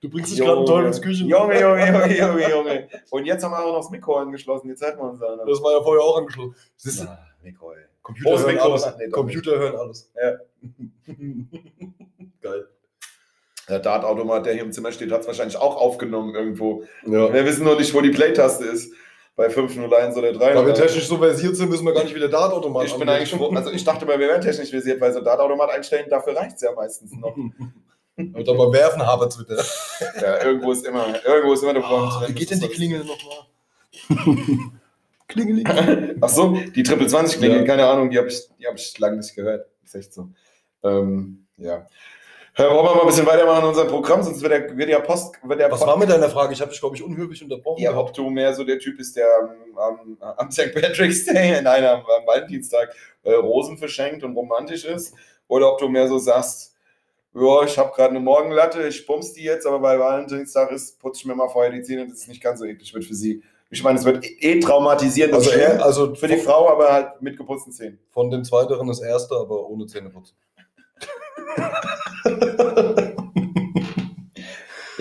[0.00, 1.24] Du bringst dich gerade in Teufels Küche.
[1.24, 2.88] Junge, Junge, Junge, Junge, Junge.
[3.10, 5.38] Und jetzt haben wir auch noch das Mikro angeschlossen, jetzt halten wir uns an.
[5.46, 6.56] Das war ja vorher auch angeschlossen.
[6.76, 7.84] Siehst Ja, Mikro, ey.
[8.02, 8.68] Computer Großes hören Mikro.
[8.70, 8.94] alles.
[8.98, 10.12] Nee, Computer hören alles.
[10.20, 10.32] Ja.
[12.42, 12.66] Geil.
[13.68, 16.82] Der Dartautomat, der hier im Zimmer steht, hat es wahrscheinlich auch aufgenommen irgendwo.
[17.06, 17.32] Ja.
[17.32, 18.92] Wir wissen nur nicht, wo die Play-Taste ist.
[19.34, 20.52] Bei 501 oder 3.
[20.52, 23.30] Da wir technisch so versiert sind, müssen wir gar nicht wieder Dartautomat ich bin eigentlich
[23.30, 26.56] froh, also ich dachte mal, wir wären technisch versiert, weil so Dartautomat einstellen, dafür reicht
[26.56, 27.34] es ja meistens noch.
[28.16, 29.64] Und beim Werfen es wieder.
[30.20, 32.12] Ja, irgendwo ist immer, irgendwo ist immer eine Front.
[32.14, 33.46] Oh, wie geht denn die Klingel nochmal?
[35.28, 36.18] Klingeling.
[36.20, 37.64] Ach so, die Triple 20 Klingel, Ja.
[37.64, 39.66] keine Ahnung, die habe ich, die hab ich lange nicht gehört.
[39.82, 40.28] Ist echt so.
[40.84, 41.86] Ähm, ja.
[42.54, 44.98] Hör, wollen wir mal ein bisschen weitermachen in unserem Programm, sonst wird der, wird der
[44.98, 46.52] Post, wird der Was Post, war mit deiner Frage?
[46.52, 47.82] Ich habe dich, glaube ich, unhöflich unterbrochen.
[47.82, 50.70] ja, ob du mehr so der Typ bist, der am, am, am St.
[50.74, 55.14] Patrick's Day, nein, am, am Valentinstag äh, Rosen verschenkt und romantisch ist,
[55.48, 56.74] oder ob du mehr so sagst,
[57.34, 61.20] ja, ich habe gerade eine Morgenlatte, ich bums die jetzt, aber weil Valentinstag ist, putze
[61.20, 63.42] ich mir mal vorher die Zähne, dass es nicht ganz so eklig wird für sie.
[63.70, 66.92] Ich meine, es wird eh eh traumatisierend Also, schlimm er, also für die Frau, aber
[66.92, 67.98] halt mit geputzten Zähnen.
[68.10, 70.34] von dem Zweiteren das Erste, aber ohne Zähneputz.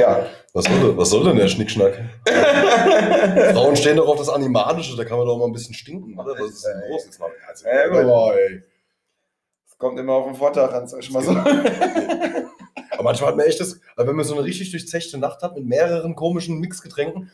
[0.02, 0.26] Ja.
[0.54, 1.94] Was soll, denn- was soll denn der Schnickschnack?
[3.54, 6.34] Frauen stehen doch auf das Animalische, da kann man doch mal ein bisschen stinken, oder?
[6.38, 7.08] Was ist denn los?
[7.48, 7.98] Also, ja, gut.
[8.00, 8.64] Aber, ey.
[9.70, 11.32] Es kommt immer auf den Vortag an, sag ich mal so.
[12.92, 15.56] Aber manchmal hat man echt das, also wenn man so eine richtig durchzechte Nacht hat
[15.56, 17.32] mit mehreren komischen Mixgetränken,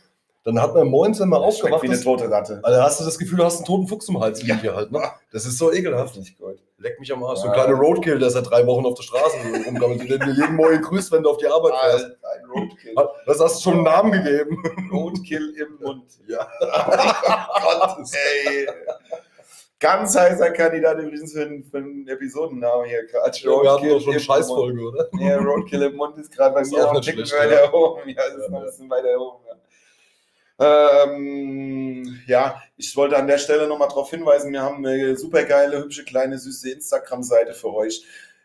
[0.48, 2.60] dann hat man morgens, wenn man Schmeckt aufgewacht wie eine tote Ratte.
[2.62, 4.46] also hast du das Gefühl, du hast einen toten Fuchs im Hals Ja.
[4.46, 4.90] liegen hier halt.
[4.92, 5.00] Ne?
[5.32, 6.16] Das ist so ekelhaft.
[6.16, 6.56] Nicht gut.
[6.78, 7.40] Leck mich am Arsch.
[7.40, 7.52] So Ja.
[7.52, 10.80] ein kleiner Roadkill, der seit drei Wochen auf der Straße rumgammelt, der dir jeden Morgen
[10.80, 12.04] grüßt, wenn du auf die Arbeit fährst.
[12.04, 12.94] Ein Roadkill.
[13.26, 14.62] Das hast du schon einen Namen gegeben.
[14.92, 16.04] Roadkill im Mund.
[16.28, 16.46] Ja.
[16.60, 17.98] Gott,
[18.44, 18.68] ey.
[19.80, 23.30] Ganz heißer Kandidat übrigens für einen, für einen Episodennamen hier gerade.
[23.42, 25.08] Wir hatten doch schon eine Scheißfolge, oder?
[25.20, 28.08] Ja, Roadkill im Mund ist gerade bei mir auch ein Ticken schlecht, weiter oben.
[28.08, 28.70] Ja, das ist Ja, noch ein ja.
[28.70, 29.44] bisschen weiter oben.
[29.46, 29.54] Ja.
[30.60, 35.78] Ähm, ja, ich wollte an der Stelle nochmal darauf hinweisen, wir haben eine super geile,
[35.78, 38.04] hübsche, kleine, süße Instagram-Seite für euch.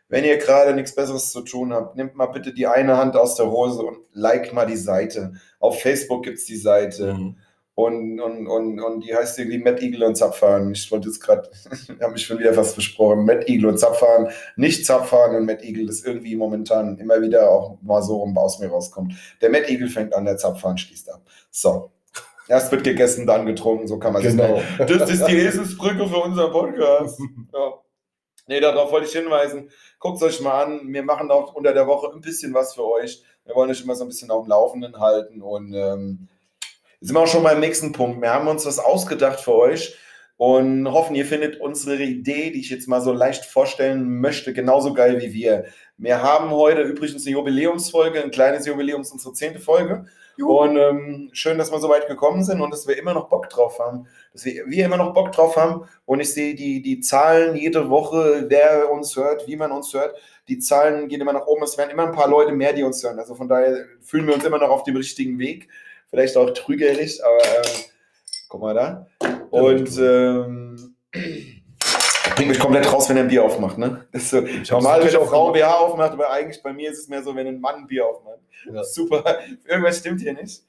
[0.10, 3.36] Wenn ihr gerade nichts Besseres zu tun habt, nehmt mal bitte die eine Hand aus
[3.36, 5.34] der Hose und liked mal die Seite.
[5.60, 7.16] Auf Facebook gibt es die Seite.
[7.16, 7.38] Mhm.
[7.76, 10.72] Und, und, und, und die heißt irgendwie Matt Eagle und Zapfahren.
[10.72, 11.50] Ich wollte jetzt gerade,
[12.02, 13.26] habe mich schon wieder fast versprochen.
[13.26, 17.80] Matt Eagle und Zapfahren, nicht Zapfahren und Matt Eagle, das irgendwie momentan immer wieder auch
[17.82, 19.16] mal so rum aus mir rauskommt.
[19.42, 21.24] Der Matt Eagle fängt an, der Zapfahren schließt ab.
[21.50, 21.90] So.
[22.48, 24.62] Erst wird gegessen, dann getrunken, so kann man sich Genau.
[24.78, 27.20] das ist die Eselsbrücke für unseren Podcast.
[27.54, 27.74] Ja.
[28.48, 29.70] Nee, darauf wollte ich hinweisen.
[30.00, 30.82] Guckt es euch mal an.
[30.94, 33.24] Wir machen auch unter der Woche ein bisschen was für euch.
[33.46, 35.42] Wir wollen euch immer so ein bisschen auf dem Laufenden halten.
[35.42, 36.28] Und ähm,
[37.00, 38.22] jetzt sind wir auch schon beim nächsten Punkt.
[38.22, 39.98] Wir haben uns was ausgedacht für euch
[40.36, 44.94] und hoffen, ihr findet unsere Idee, die ich jetzt mal so leicht vorstellen möchte, genauso
[44.94, 45.66] geil wie wir.
[45.98, 50.06] Wir haben heute übrigens eine Jubiläumsfolge, ein kleines Jubiläums, unsere zehnte Folge.
[50.38, 53.50] Und ähm, schön, dass wir so weit gekommen sind und dass wir immer noch Bock
[53.50, 54.08] drauf haben.
[54.32, 55.88] Dass wir, wir immer noch Bock drauf haben.
[56.06, 60.16] Und ich sehe die, die Zahlen jede Woche, wer uns hört, wie man uns hört.
[60.48, 61.64] Die Zahlen gehen immer nach oben.
[61.64, 63.20] Es werden immer ein paar Leute mehr, die uns hören.
[63.20, 65.70] Also von daher fühlen wir uns immer noch auf dem richtigen Weg.
[66.10, 67.84] Vielleicht auch trügerisch, aber ähm,
[68.50, 69.08] guck mal da.
[69.52, 70.96] Und ähm,
[72.44, 73.78] bringt mich komplett raus, wenn er ein Bier aufmacht.
[73.78, 74.06] Ne?
[74.12, 75.54] Das ist so, hab's normal, wenn eine Frau ein.
[75.54, 78.06] BH aufmacht, aber eigentlich bei mir ist es mehr so, wenn ein Mann ein Bier
[78.06, 78.40] aufmacht.
[78.72, 78.84] Ja.
[78.84, 79.40] Super.
[79.66, 80.64] Irgendwas stimmt hier nicht.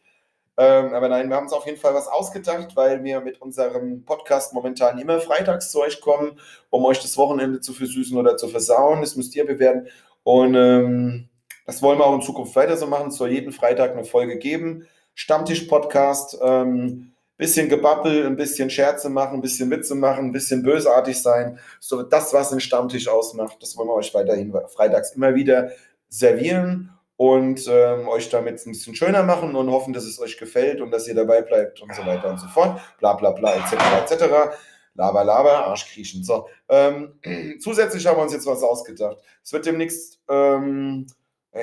[0.56, 4.04] Ähm, aber nein, wir haben uns auf jeden Fall was ausgedacht, weil wir mit unserem
[4.04, 6.38] Podcast momentan immer freitags zu euch kommen,
[6.70, 9.00] um euch das Wochenende zu versüßen oder zu versauen.
[9.00, 9.88] Das müsst ihr bewerten.
[10.22, 11.28] Und ähm,
[11.66, 13.08] das wollen wir auch in Zukunft weiter so machen.
[13.08, 14.86] Es soll jeden Freitag eine Folge geben.
[15.14, 16.38] Stammtisch-Podcast.
[16.40, 21.58] Ähm, bisschen Gebabbel, ein bisschen Scherze machen, ein bisschen Witze machen, ein bisschen bösartig sein.
[21.80, 25.70] So das, was den Stammtisch ausmacht, das wollen wir euch weiterhin freitags immer wieder
[26.08, 30.80] servieren und ähm, euch damit ein bisschen schöner machen und hoffen, dass es euch gefällt
[30.80, 32.80] und dass ihr dabei bleibt und so weiter und so fort.
[32.98, 34.12] Bla bla bla etc.
[34.12, 34.56] etc.
[34.94, 36.22] Laber, laber, Arschkriechen.
[36.22, 37.18] So, ähm,
[37.60, 39.18] zusätzlich haben wir uns jetzt was ausgedacht.
[39.42, 41.06] Es wird demnächst, ähm,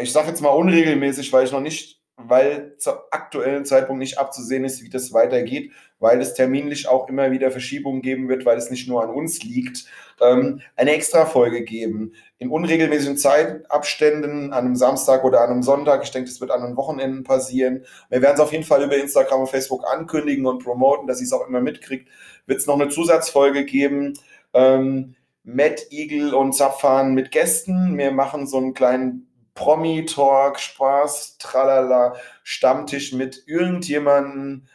[0.02, 4.66] ich sage jetzt mal unregelmäßig, weil ich noch nicht, weil zum aktuellen Zeitpunkt nicht abzusehen
[4.66, 8.72] ist, wie das weitergeht, weil es terminlich auch immer wieder Verschiebungen geben wird, weil es
[8.72, 9.86] nicht nur an uns liegt,
[10.20, 12.14] ähm, eine Extra-Folge geben.
[12.40, 16.04] In unregelmäßigen Zeitabständen, an einem Samstag oder an einem Sonntag.
[16.04, 17.86] Ich denke, das wird an den Wochenenden passieren.
[18.10, 21.26] Wir werden es auf jeden Fall über Instagram und Facebook ankündigen und promoten, dass ihr
[21.26, 22.10] es auch immer mitkriegt.
[22.48, 24.14] Wird es noch eine Zusatzfolge geben.
[24.54, 27.98] Ähm, Matt Eagle und Zapfan mit Gästen.
[27.98, 29.31] Wir machen so einen kleinen
[29.62, 34.68] Promi-Talk, Spaß, tralala, Stammtisch mit irgendjemandem,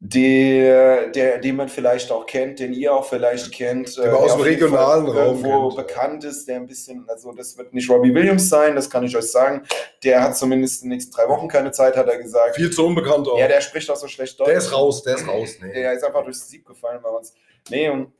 [0.00, 3.96] der, der, den man vielleicht auch kennt, den ihr auch vielleicht kennt.
[3.98, 5.88] Der aus dem auf jeden regionalen Fall Raum irgendwo kennt.
[5.88, 9.16] bekannt ist, der ein bisschen, also das wird nicht Robbie Williams sein, das kann ich
[9.16, 9.64] euch sagen.
[10.04, 12.56] Der hat zumindest in den nächsten drei Wochen keine Zeit, hat er gesagt.
[12.56, 13.38] Viel zu unbekannt auch.
[13.38, 14.48] Ja, der spricht auch so schlecht Deutsch.
[14.48, 15.56] der ist raus, der ist raus.
[15.60, 15.72] Nee.
[15.72, 17.34] Der ist einfach durchs Sieb gefallen bei uns.
[17.68, 18.12] Nee, und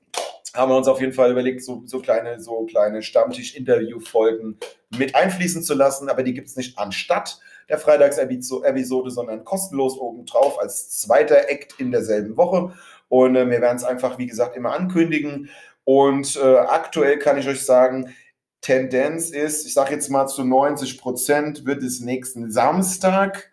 [0.54, 4.58] haben wir uns auf jeden Fall überlegt, so, so kleine, so kleine Stammtisch-Interview-Folgen
[4.96, 10.58] mit einfließen zu lassen, aber die gibt es nicht anstatt der Freitags-Episode, sondern kostenlos obendrauf
[10.58, 12.72] als zweiter Act in derselben Woche.
[13.08, 15.50] Und äh, wir werden es einfach, wie gesagt, immer ankündigen.
[15.84, 18.14] Und äh, aktuell kann ich euch sagen,
[18.60, 23.50] Tendenz ist, ich sage jetzt mal zu 90 Prozent wird es nächsten Samstag.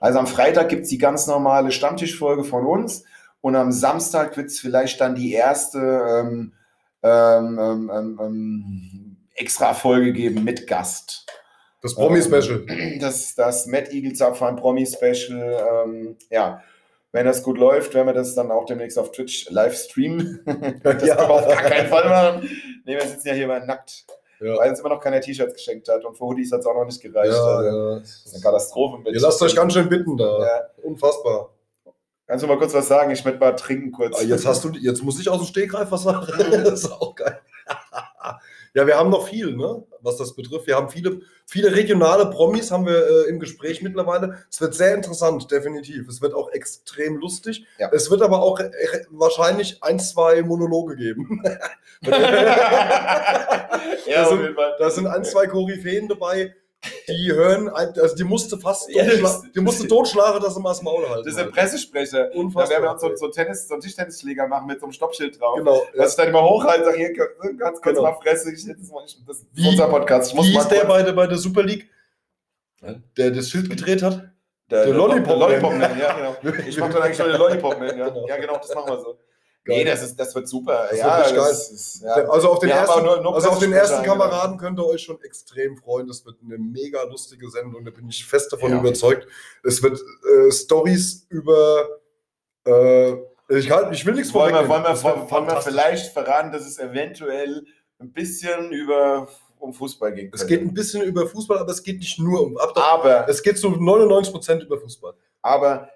[0.00, 3.04] Also am Freitag gibt es die ganz normale Stammtischfolge von uns.
[3.48, 6.52] Und am Samstag wird es vielleicht dann die erste ähm,
[7.02, 11.24] ähm, ähm, ähm, ähm, Extra-Folge geben mit Gast.
[11.80, 12.66] Das Promi-Special.
[13.00, 15.86] Das, das Matt Eagle Zapfhahn Promi-Special.
[15.86, 16.62] Ähm, ja,
[17.12, 20.40] wenn das gut läuft, werden wir das dann auch demnächst auf Twitch live streamen.
[20.82, 21.16] das Ja.
[21.16, 22.50] können wir auf gar keinen Fall machen.
[22.84, 24.04] Nee, wir sitzen ja hier mal nackt,
[24.40, 24.58] Ja.
[24.58, 26.04] weil uns immer noch keine T-Shirts geschenkt hat.
[26.04, 27.32] Und für Hoodies hat es auch noch nicht gereicht.
[27.32, 27.98] Ja, also, ja.
[28.00, 28.98] Das ist eine Katastrophe.
[28.98, 29.14] Mit.
[29.14, 30.68] Ihr lasst euch ganz schön bitten da.
[30.82, 31.48] Unfassbar.
[32.28, 33.10] Kannst du mal kurz was sagen?
[33.10, 34.18] Ich möchte mal trinken kurz.
[34.20, 36.26] Ah, Jetzt hast du, jetzt muss ich aus dem Stegreif was sagen.
[36.38, 37.40] das ist auch geil.
[38.74, 39.82] ja, wir haben noch viel, ne?
[40.02, 40.66] Was das betrifft.
[40.66, 44.38] Wir haben viele, viele regionale Promis haben wir äh, im Gespräch mittlerweile.
[44.50, 46.06] Es wird sehr interessant, definitiv.
[46.06, 47.64] Es wird auch extrem lustig.
[47.78, 47.90] Ja.
[47.92, 48.70] Es wird aber auch äh,
[49.10, 51.42] wahrscheinlich ein, zwei Monologe geben.
[52.02, 52.12] ja,
[54.06, 54.74] Da auf sind- jeden Fall.
[54.78, 56.54] Da sind ein, zwei Koryphäen dabei,
[57.08, 61.08] die hören, also die musste fast Ja, die musste totschlagen, dass sie mal das Maul
[61.08, 61.24] halten.
[61.24, 61.50] Das ist ein.
[61.50, 62.28] Pressesprecher.
[62.28, 62.70] Da Unfassbar.
[62.70, 65.56] werden wir uns so, so, Tennis, so einen Tischtennisschläger machen mit so einem Stoppschild drauf.
[65.58, 65.82] Genau.
[65.96, 67.12] Was ich dann immer hochhalte, sag hier,
[67.56, 68.02] ganz kurz Genau.
[68.10, 70.34] mal Fresse, ich, das, ist Wie- unser Podcast.
[70.36, 71.88] Wie ist der bei der, bei der Super League?
[73.16, 74.30] Der das Schild gedreht hat?
[74.70, 75.38] Der, Der Lollipop Man.
[75.40, 76.12] Lollipop ja,
[76.42, 76.58] genau.
[76.68, 78.08] Ich mach dann eigentlich schon den Lollipop Man, ja.
[78.10, 78.28] Genau.
[78.28, 79.18] Ja, genau, das machen wir so.
[79.64, 79.78] Geil.
[79.78, 80.86] Nee, das, ist, das wird super.
[80.90, 82.10] Das ja, wird das Ist, ja.
[82.28, 84.02] Also auf den ersten, nur- nur also auf den ersten.
[84.02, 86.06] Kameraden könnt ihr euch schon extrem freuen.
[86.08, 88.78] Das wird eine mega lustige Sendung, da bin ich fest davon Ja.
[88.80, 89.26] überzeugt.
[89.62, 91.86] Es wird äh, Stories über
[92.66, 93.12] äh,
[93.50, 96.78] ich, halt, ich will nichts wollen, wir, wollen, wir, wollen wir vielleicht verraten, dass es
[96.78, 97.64] eventuell
[97.98, 99.26] ein bisschen über
[99.58, 102.56] um Fußball gehen Es geht ein bisschen über Fußball, aber es geht nicht nur um.
[102.58, 105.14] Ab, aber, es geht zu 99% über Fußball.
[105.42, 105.88] aber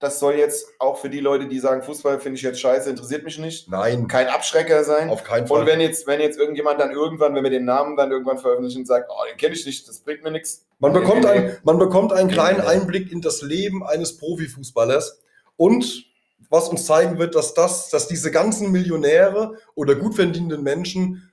[0.00, 3.22] das soll jetzt auch für die Leute, die sagen, Fußball finde ich jetzt scheiße, interessiert
[3.22, 5.10] mich nicht, Nein, kein Abschrecker sein.
[5.10, 5.60] auf keinen Fall.
[5.60, 8.78] Und wenn jetzt, wenn jetzt irgendjemand dann irgendwann, wenn wir den Namen dann irgendwann veröffentlichen
[8.80, 10.64] und sagt, oh, den kenne ich nicht, das bringt mir nichts.
[10.78, 12.66] Man bekommt, Nee, nee, ein, man bekommt einen kleinen Nee.
[12.66, 15.20] Einblick in das Leben eines Profifußballers
[15.56, 16.06] und
[16.48, 21.29] was uns zeigen wird, dass das, dass diese ganzen Millionäre oder gut verdienenden Menschen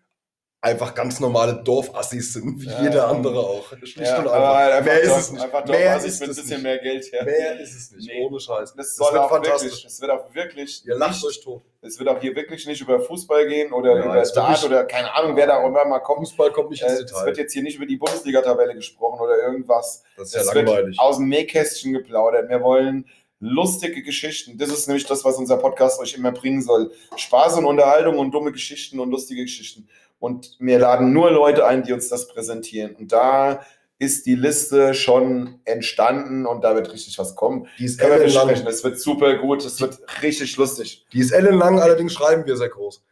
[0.59, 2.81] einfach ganz normale Dorfassis sind, wie Ja.
[2.81, 3.69] jeder andere auch.
[3.83, 4.83] Schlicht Ja, und einfach.
[4.83, 5.43] Mehr ist es nicht.
[5.43, 6.63] Einfach ist mit ein es bisschen nicht.
[6.63, 7.23] mehr Geld her.
[7.23, 8.25] Mehr ist es nicht, Nee.
[8.25, 8.73] ohne Scheiß.
[8.75, 9.69] Das soll wird auch fantastisch.
[9.71, 11.61] wirklich, es wird auch wirklich, Ihr lacht nicht, euch tot.
[11.81, 14.83] es wird auch hier wirklich nicht über Fußball gehen oder Ja, über es nicht- oder
[14.85, 16.19] keine Ahnung, wer da auch immer mal kommt.
[16.27, 17.25] Fußball kommt nicht Äh, ins es Detail.
[17.27, 20.03] wird jetzt hier nicht über die Bundesliga-Tabelle gesprochen oder irgendwas.
[20.17, 20.85] das ist ja es langweilig.
[20.87, 22.49] wird aus dem Nähkästchen geplaudert.
[22.49, 23.05] Wir wollen
[23.39, 24.57] lustige Geschichten.
[24.57, 26.91] Das ist nämlich das, was unser Podcast euch immer bringen soll.
[27.15, 29.87] Spaß und Unterhaltung und dumme Geschichten und lustige Geschichten.
[30.19, 32.95] Und wir laden nur Leute ein, die uns das präsentieren.
[32.95, 33.61] Und da
[33.99, 37.67] ist die Liste schon entstanden und da wird richtig was kommen.
[37.79, 38.49] Die ist ellenlang.
[38.67, 41.05] Es wird super gut, es wird richtig lustig.
[41.13, 43.03] Die ist ellenlang, allerdings schreiben wir sehr groß.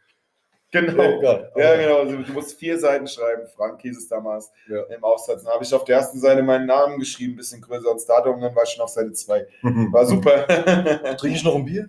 [0.72, 1.02] Genau.
[1.18, 1.52] Egal.
[1.56, 1.98] Ja, genau.
[2.00, 3.42] Also, du musst vier Seiten schreiben.
[3.56, 4.82] Frank hieß es damals Ja.
[4.94, 5.44] im Aufsatz.
[5.44, 8.34] Dann habe ich auf der ersten Seite meinen Namen geschrieben, ein bisschen größer als Datum,
[8.34, 9.46] und dann war ich schon auf Seite 2.
[9.92, 10.46] War super.
[11.16, 11.88] Trinke ich noch ein Bier?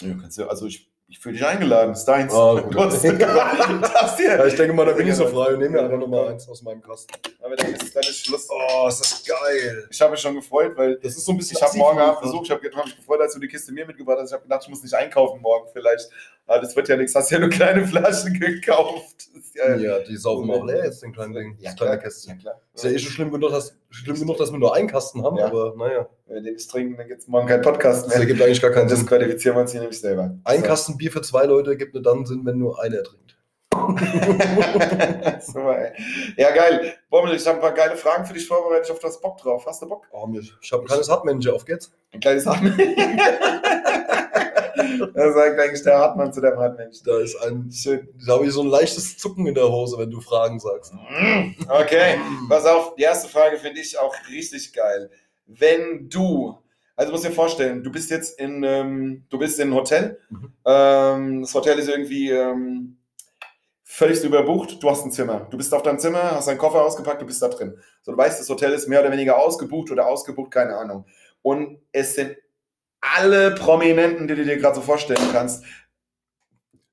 [0.00, 1.92] ja, kannst du, also ich, ich fühle dich eingeladen.
[1.92, 2.32] ist deins.
[2.32, 2.72] Gut.
[2.74, 3.02] Du hast.
[4.18, 6.48] Ja, ich denke mal, da bin ich so frei und nehme mir einfach nochmal eins
[6.48, 7.12] aus meinem Kasten.
[7.42, 8.48] Aber dann ist, dann ist Schluss.
[8.50, 9.86] Oh, ist das geil.
[9.90, 12.20] Ich habe mich schon gefreut, weil Das ist so ein bisschen ich habe morgen Abend
[12.20, 12.44] besucht.
[12.46, 14.28] Ich habe hab mich gefreut, als du die Kiste mir mitgebracht hast.
[14.30, 16.10] Ich habe gedacht, ich muss nicht einkaufen morgen vielleicht.
[16.46, 17.14] Aber das wird ja nichts.
[17.14, 19.28] Hast ja nur kleine Flaschen gekauft.
[19.54, 21.56] Ja, Ja, die saufen auch leer jetzt, den kleinen Ding.
[21.60, 21.98] Ja, das kleine.
[22.02, 22.34] Kästchen.
[22.36, 22.60] Ja, klar.
[22.74, 25.36] Ist ja eh schon schlimm genug, dass, schlimm genug, dass wir nur einen Kasten haben,
[25.36, 25.46] Ja.
[25.46, 26.08] aber naja.
[26.28, 28.20] Wenn wir den nicht trinken, dann gibt es morgen keinen Podcast Das mehr.
[28.20, 29.06] ergibt eigentlich gar keinen Sinn.
[29.06, 30.36] qualifizieren wir uns hier nämlich selber.
[30.44, 30.66] Ein So.
[30.66, 33.36] Kasten Bier für zwei Leute ergibt nur dann Sinn, wenn nur einer trinkt.
[35.40, 35.92] Super, ey.
[36.36, 36.94] Ja, geil.
[37.10, 38.84] Bommel, ich habe ein paar geile Fragen für dich vorbereitet.
[38.86, 39.64] Ich hoffe, du hast Bock drauf.
[39.66, 40.06] Hast du Bock?
[40.10, 40.28] Oh,
[40.60, 41.92] ich habe ein kleines Hartmanager, auf geht's.
[42.12, 42.76] Ein kleines Hartmann.
[45.14, 47.02] das sagt eigentlich der Hartmann zu dem Hartmensch.
[47.04, 48.08] Da ist ein, Schön.
[48.26, 50.92] da habe ich so ein leichtes Zucken in der Hose, wenn du Fragen sagst.
[51.68, 52.94] Okay, pass auf.
[52.96, 55.10] Die erste Frage finde ich auch richtig geil.
[55.48, 56.58] Wenn du,
[56.94, 60.20] also musst dir vorstellen, du bist jetzt in, ähm, du bist in einem Hotel.
[60.30, 60.52] Mhm.
[60.64, 62.98] Ähm, das Hotel ist irgendwie ähm,
[63.82, 64.82] völlig überbucht.
[64.82, 65.48] Du hast ein Zimmer.
[65.50, 67.78] Du bist auf deinem Zimmer, hast deinen Koffer ausgepackt, du bist da drin.
[68.02, 71.06] So, du weißt, das Hotel ist mehr oder weniger ausgebucht oder ausgebucht, keine Ahnung.
[71.42, 72.36] Und es sind
[73.00, 75.64] alle Prominenten, die du dir gerade so vorstellen kannst.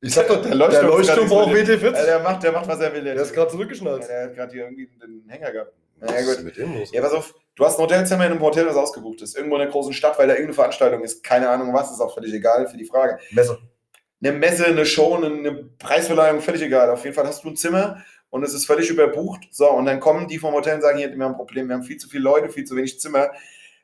[0.02, 1.94] Ich sag doch, Der der Leuchtturm Leuchtturm, ist gerade braucht nicht so WT40.
[1.94, 3.04] Äh, Der macht, der macht, was er will.
[3.04, 4.08] Der ist gerade zurückgeschnallt.
[4.08, 5.74] Der hat gerade hier irgendwie den Hänger gehabt.
[6.00, 6.46] Na Was ja, ist gut.
[6.46, 6.92] mit dem los?
[6.92, 9.36] Ja, pass auf, du hast ein Hotelzimmer in einem Hotel, das ausgebucht ist.
[9.36, 11.24] Irgendwo in einer großen Stadt, weil da irgendeine Veranstaltung ist.
[11.24, 13.20] Keine Ahnung was, ist auch völlig egal für die Frage.
[13.32, 13.58] Messer.
[14.24, 16.90] Eine Messe, eine Show, eine- eine Preisverleihung, völlig egal.
[16.90, 19.48] Auf jeden Fall hast du ein Zimmer und es ist völlig überbucht.
[19.52, 21.76] So, und dann kommen die vom Hotel und sagen, hier, wir haben ein Problem, wir
[21.76, 23.32] haben viel zu viele Leute, viel zu wenig Zimmer.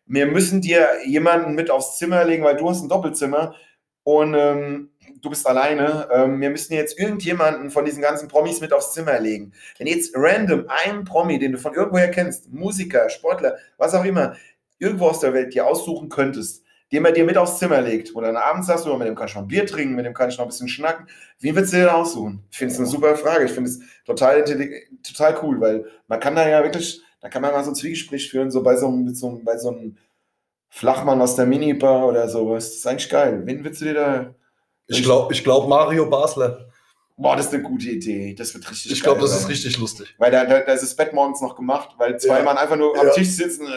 [0.06, 3.56] Wir müssen dir jemanden mit aufs Zimmer legen, weil du hast ein Doppelzimmer
[4.04, 4.91] und ähm,
[5.22, 6.08] du bist alleine.
[6.12, 9.54] Ähm, wir müssen jetzt irgendjemanden von diesen ganzen Promis mit aufs Zimmer legen.
[9.78, 14.36] Wenn jetzt random einen Promi, den du von irgendwoher kennst, Musiker, Sportler, was auch immer,
[14.80, 18.22] irgendwo aus der Welt dir aussuchen könntest, den man dir mit aufs Zimmer legt, wo
[18.22, 20.30] dann abends sagst du, mit dem kann ich noch ein Bier trinken, mit dem kann
[20.30, 21.08] ich noch ein bisschen schnacken.
[21.40, 22.44] Wen würdest du dir aussuchen?
[22.52, 23.46] Ich finde es eine super Frage.
[23.46, 27.52] Ich finde es total, total cool, weil man kann da ja wirklich, da kann man
[27.52, 29.98] mal so ein Zwiegespräch führen, so bei so einem, so bei so einem
[30.70, 32.70] Flachmann aus der Minibar oder sowas.
[32.70, 33.42] Das ist eigentlich geil.
[33.46, 34.36] Wen würdest du dir da.
[34.92, 36.68] Ich glaube, ich glaub Mario Basler.
[37.18, 38.34] Boah, das ist eine gute Idee.
[38.34, 39.52] Das wird richtig Ich glaube, das ist sein.
[39.52, 40.16] richtig lustig.
[40.18, 42.44] Weil da, da, da ist das Bett morgens noch gemacht, weil zwei Ja.
[42.44, 43.14] Mann einfach nur am Ja.
[43.14, 43.68] Tisch sitzen.
[43.68, 43.72] Ja,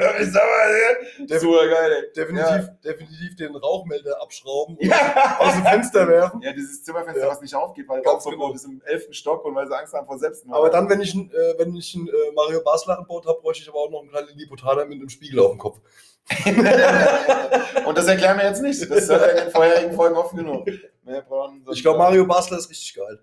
[0.00, 1.38] ja, ich sag mal, ja.
[1.40, 2.12] Super geil, ey.
[2.14, 5.36] Definitiv, definitiv den Rauchmelder abschrauben und Ja.
[5.40, 6.40] aus dem Fenster werfen.
[6.42, 7.30] Ja, dieses Zimmerfenster, Ja.
[7.30, 8.52] was nicht aufgeht, weil Ganz genau.
[8.52, 10.58] bis im elften Stock und weil sie Angst haben vor Selbstmord.
[10.58, 13.64] Aber dann, wenn ich, äh, wenn ich einen äh, Mario Basler an Bord habe, bräuchte
[13.64, 15.80] ich aber auch noch einen kleinen Lilliputaner mit einem Spiegel auf dem Kopf.
[17.86, 18.80] und das erklären wir jetzt nicht.
[18.82, 20.66] Das ist ja in den vorherigen Folgen oft genug.
[21.72, 23.20] Ich glaube, Mario Basler ist richtig geil.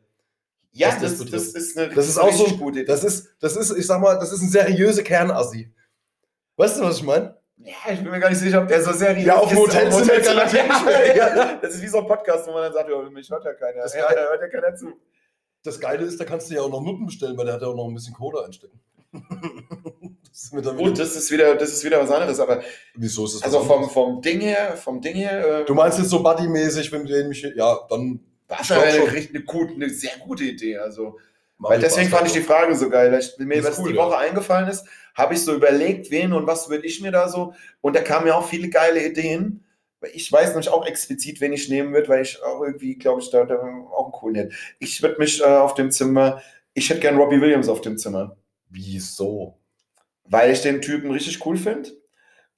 [0.72, 2.86] Ja, das das, das, ist eine Das ist auch so, gute Idee.
[2.88, 5.72] das ist, das ist, ich sag mal, das ist ein seriöse Kernassi.
[6.56, 7.38] Weißt du, was ich meine?
[7.58, 9.64] Ja, ich bin mir gar nicht sicher, ob der so seriös Ja, auf dem ist.
[9.64, 11.16] Hotelzimmer garantiert nicht mehr.
[11.16, 13.54] Ja, Das ist wie so ein Podcast, wo man dann sagt, ja, mich hört ja
[13.54, 13.84] keiner.
[13.84, 14.94] Das ja, da hört ja keiner zu.
[15.64, 17.68] Das Geile ist, da kannst du ja auch noch Nutten bestellen, weil der hat ja
[17.68, 18.80] auch noch ein bisschen Kohle einstecken.
[20.28, 22.62] das Gut, wieder, das ist wieder, das ist wieder was anderes, aber
[22.96, 26.10] wieso ist das also vom, vom Ding her, vom Ding her, äh, Du meinst jetzt
[26.10, 30.18] so buddymäßig, wenn wir mich, ja, dann war das glaub eine, eine, gute, eine sehr
[30.26, 30.78] gute Idee.
[30.78, 31.18] Also,
[31.58, 33.18] Mario weil deswegen Bart fand ich die Frage so geil.
[33.20, 34.06] Ich, mir was cool, die ja.
[34.06, 37.54] Woche eingefallen ist, habe ich so überlegt, wen und was würde ich mir da so.
[37.82, 39.64] Und da kamen mir auch viele geile Ideen.
[40.02, 43.22] Weil Ich weiß nämlich auch explizit, wen ich nehmen würde, weil ich auch irgendwie, glaube
[43.22, 44.56] ich, da, da auch einen coolen hätte.
[44.80, 46.42] Ich würde mich äh, auf dem Zimmer,
[46.74, 48.36] ich hätte gern Robbie Williams auf dem Zimmer.
[48.74, 49.58] Wieso?
[50.26, 51.90] weil ich den Typen richtig cool finde.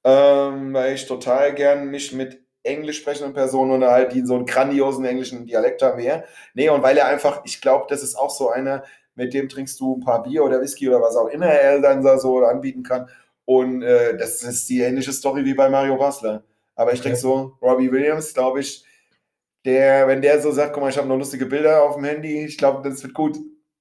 [0.04, 5.04] Ähm, weil ich total gern mich mit englisch sprechenden Personen unterhalte, die so einen grandiosen
[5.04, 6.24] englischen Dialekt haben wie er.
[6.54, 9.80] Nee, und weil er einfach, ich glaube, das ist auch so einer, mit dem trinkst
[9.80, 12.82] du ein paar Bier oder Whisky oder was auch immer er dann da so anbieten
[12.82, 13.08] kann.
[13.44, 16.44] Und äh, das ist die ähnliche Story wie bei Mario Basler.
[16.76, 17.08] Aber ich Okay.
[17.10, 18.84] denke so, Robbie Williams, glaube ich,
[19.64, 22.44] der, wenn der so sagt, guck mal, ich habe noch lustige Bilder auf dem Handy,
[22.46, 23.38] ich glaube, das wird gut.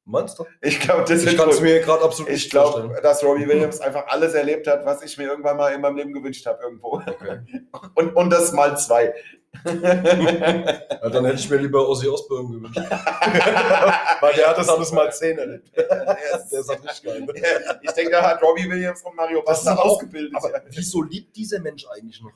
[0.08, 0.46] Meinst du?
[0.62, 3.82] Ich glaube, das Ich wird kann es mir gerade absolut Ich glaube, dass Robbie Williams
[3.82, 6.98] einfach alles erlebt hat, was ich mir irgendwann mal in meinem Leben gewünscht habe, irgendwo.
[6.98, 7.39] Okay.
[7.96, 9.13] Und, und das mal zwei.
[9.65, 12.78] Ja, dann hätte ich mir lieber Ozzy Osbourne gewünscht.
[14.22, 15.72] Weil der hat das alles mal zehn erlebt.
[15.76, 17.22] Der ist halt richtig geil.
[17.22, 17.34] Ne?
[17.82, 20.34] ich denke, da hat Robbie Williams und Mario Basta auch- ausgebildet.
[20.36, 22.32] Aber wieso liebt dieser Mensch eigentlich noch?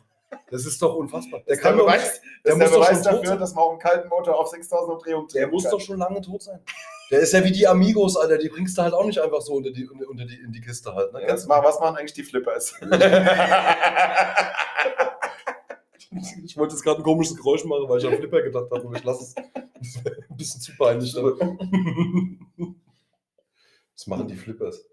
[0.49, 1.41] Das ist doch unfassbar.
[1.41, 3.71] Der der kann doch Beweis, das der der muss doch Beweis dafür, dass man auch
[3.71, 5.71] einen kalten Motor auf 6000 Umdrehungen Der muss kann.
[5.71, 6.59] doch schon lange tot sein.
[7.11, 8.37] Der ist ja wie die Amigos, Alter.
[8.37, 10.93] Die bringst du halt auch nicht einfach so unter die, unter, die, in die Kiste
[10.93, 11.11] halt.
[11.13, 11.21] Ne?
[11.23, 12.75] Ja, was, machen, was machen eigentlich die Flippers?
[16.43, 18.95] Ich wollte jetzt gerade ein komisches Geräusch machen, weil ich an Flipper gedacht habe, aber
[18.95, 19.35] ich lasse es.
[19.35, 21.15] Das wäre ein bisschen zu peinlich.
[23.95, 24.85] Was machen die Flippers?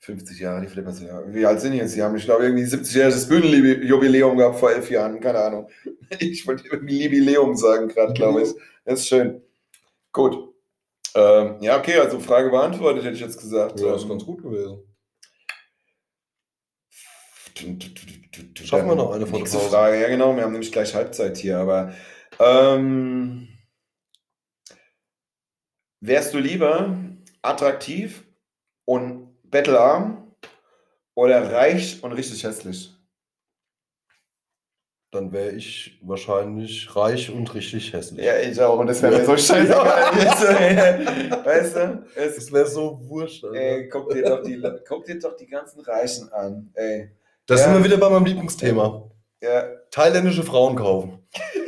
[0.00, 1.00] 50 Jahre, die Flippers.
[1.00, 1.22] Ja.
[1.32, 1.94] Wie alt sind die jetzt?
[1.94, 5.20] Die haben, ich glaube, irgendwie 70-jähriges Bühnenjubiläum gehabt vor elf Jahren.
[5.20, 5.68] Keine Ahnung.
[6.18, 8.50] Ich wollte irgendwie Jubiläum sagen gerade, glaube ich.
[8.84, 9.40] Das ist schön.
[10.12, 10.51] Gut.
[11.14, 13.80] Ähm, ja, okay, also Frage beantwortet, hätte ich jetzt gesagt.
[13.80, 14.82] Ja, ist Ähm, ganz gut gewesen.
[18.54, 19.58] Schaffen wir noch eine der Nächste?
[19.58, 21.92] Frage, ja genau, wir haben nämlich gleich Halbzeit hier, aber
[22.38, 23.48] ähm,
[26.00, 26.96] wärst du lieber
[27.42, 28.24] attraktiv
[28.86, 30.34] und bettelarm
[31.14, 32.94] oder reich und richtig hässlich?
[35.12, 38.24] Dann wäre ich wahrscheinlich reich und richtig hässlich.
[38.24, 39.84] Ja, ich auch, und das wäre mir so scheißegal.
[41.44, 42.06] weißt du?
[42.14, 43.44] Es, Das wäre so wurscht.
[43.44, 43.54] Alter.
[43.54, 46.70] ey, guck dir, doch die, guck dir doch die ganzen Reichen an.
[46.72, 47.10] Ey.
[47.46, 47.62] da ja.
[47.62, 49.10] sind wir wieder bei meinem Lieblingsthema.
[49.42, 51.18] Ja, Thailändische Frauen kaufen.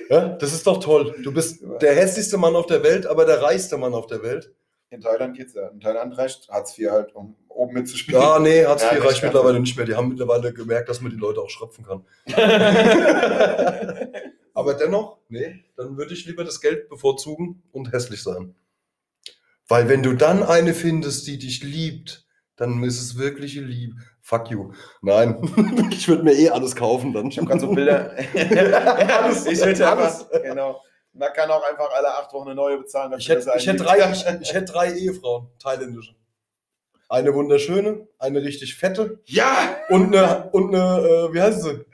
[0.08, 1.14] Ja, das ist doch toll.
[1.22, 4.54] Du bist der hässlichste Mann auf der Welt, aber der reichste Mann auf der Welt.
[4.94, 5.68] In Thailand geht's ja.
[5.68, 8.20] In Thailand reicht Hartz IV halt, um oben mitzuspielen.
[8.20, 9.86] Ja, nee, Hartz Ja, IV das reicht mittlerweile nicht mehr.
[9.86, 12.04] Die haben mittlerweile gemerkt, dass man die Leute auch schröpfen kann.
[14.54, 18.54] Aber dennoch, nee, dann würde ich lieber das Geld bevorzugen und hässlich sein.
[19.66, 22.26] Weil wenn du dann eine findest, die dich liebt,
[22.56, 23.96] dann ist es wirkliche Liebe.
[24.20, 24.72] Fuck you.
[25.02, 25.36] Nein,
[25.90, 27.28] ich würde mir eh alles kaufen dann.
[27.28, 28.14] Ich habe gerade so Bilder.
[29.12, 30.30] Alles, ich hätte alles.
[30.30, 30.80] einfach, genau.
[31.16, 33.12] Man kann auch einfach alle acht Wochen eine neue bezahlen.
[33.18, 36.14] Ich hätte, ich, hätte drei, ich, ich hätte drei Ehefrauen, thailändische.
[37.08, 39.76] Eine wunderschöne, eine richtig fette Ja!
[39.90, 41.84] und eine, und eine äh, wie heißen sie?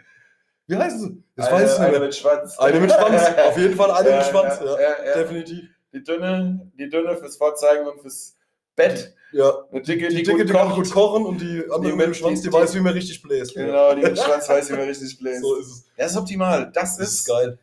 [0.68, 1.22] Wie heißen sie?
[1.36, 2.58] Das eine, weiß ich nicht eine mit Schwanz.
[2.58, 3.22] Eine mit Schwanz.
[3.48, 4.60] Auf jeden Fall eine Ja, mit Schwanz.
[4.64, 5.64] Ja, ja, ja, definitiv.
[5.92, 8.36] Die dünne, die dünne fürs Vorzeigen und fürs
[8.76, 9.14] Bett.
[9.32, 9.64] Ja.
[9.70, 12.06] Eine dicke, Die, die, dicke, gut die kann gut kochen und die andere Die mit
[12.06, 13.54] dem Schwanz, die- die, die- weiß, wie man richtig bläst.
[13.54, 15.42] Genau, die mit Schwanz weiß, wie man richtig bläst.
[15.42, 15.84] So ist es.
[15.96, 16.70] Das ist optimal.
[16.72, 17.58] Das Das ist, ist geil.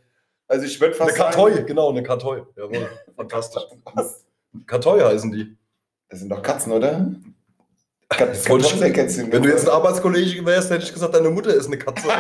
[0.48, 1.34] Also ich würde Eine fast sagen...
[1.34, 2.44] Kartoi, genau, eine Kartoi.
[2.56, 2.90] Jawohl.
[3.16, 3.64] Fantastisch.
[3.94, 4.26] Was?
[4.66, 5.58] Kartoi heißen die.
[6.10, 7.12] Das sind doch Katzen, oder?
[8.10, 8.54] Kennst du
[9.32, 12.08] Wenn du jetzt ein Arbeitskollege wärst, hätte ich gesagt, deine Mutter ist eine Katze.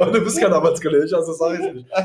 [0.00, 1.90] Aber du bist kein Arbeitskollege, also sag ich nicht.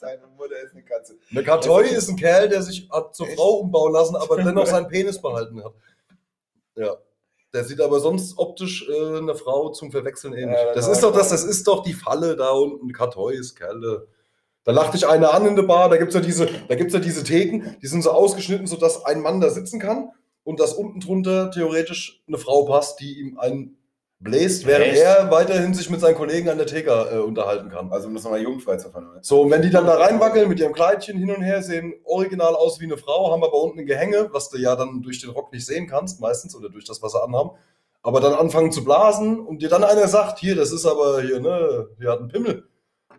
[0.00, 1.16] Deine Mutter ist eine Katze.
[1.30, 3.26] Eine Kartoi ist ein Kerl, der sich hat zur?
[3.28, 5.74] Frau umbauen lassen, aber dennoch seinen Penis behalten hat.
[6.76, 6.96] Ja.
[7.56, 10.58] Der sieht aber sonst optisch äh, eine Frau zum Verwechseln ähnlich.
[10.58, 10.92] Ja, das genau.
[10.92, 12.92] ist doch das, das ist doch die Falle da unten.
[12.92, 14.08] Kartois, Kerle.
[14.64, 16.92] Da lacht dich einer an in der Bar, da gibt es ja, diese, da gibt's
[16.92, 20.10] ja diese Theken, die sind so ausgeschnitten, sodass ein Mann da sitzen kann
[20.44, 23.78] und dass unten drunter theoretisch eine Frau passt, die ihm einen
[24.18, 25.02] bläst, während Echt?
[25.02, 27.92] er weiterhin sich mit seinen Kollegen an der Theke äh, unterhalten kann.
[27.92, 29.18] Also um das nochmal jugendfrei zu vernehmen.
[29.22, 32.54] So, und wenn die dann da reinwackeln mit ihrem Kleidchen hin und her, sehen original
[32.54, 35.30] aus wie eine Frau, haben aber unten ein Gehänge, was du ja dann durch den
[35.30, 37.50] Rock nicht sehen kannst, meistens, oder durch das, was sie anhaben.
[38.02, 41.40] Aber dann anfangen zu blasen und dir dann einer sagt, hier, das ist aber hier,
[41.40, 42.68] ne, die hat einen Pimmel.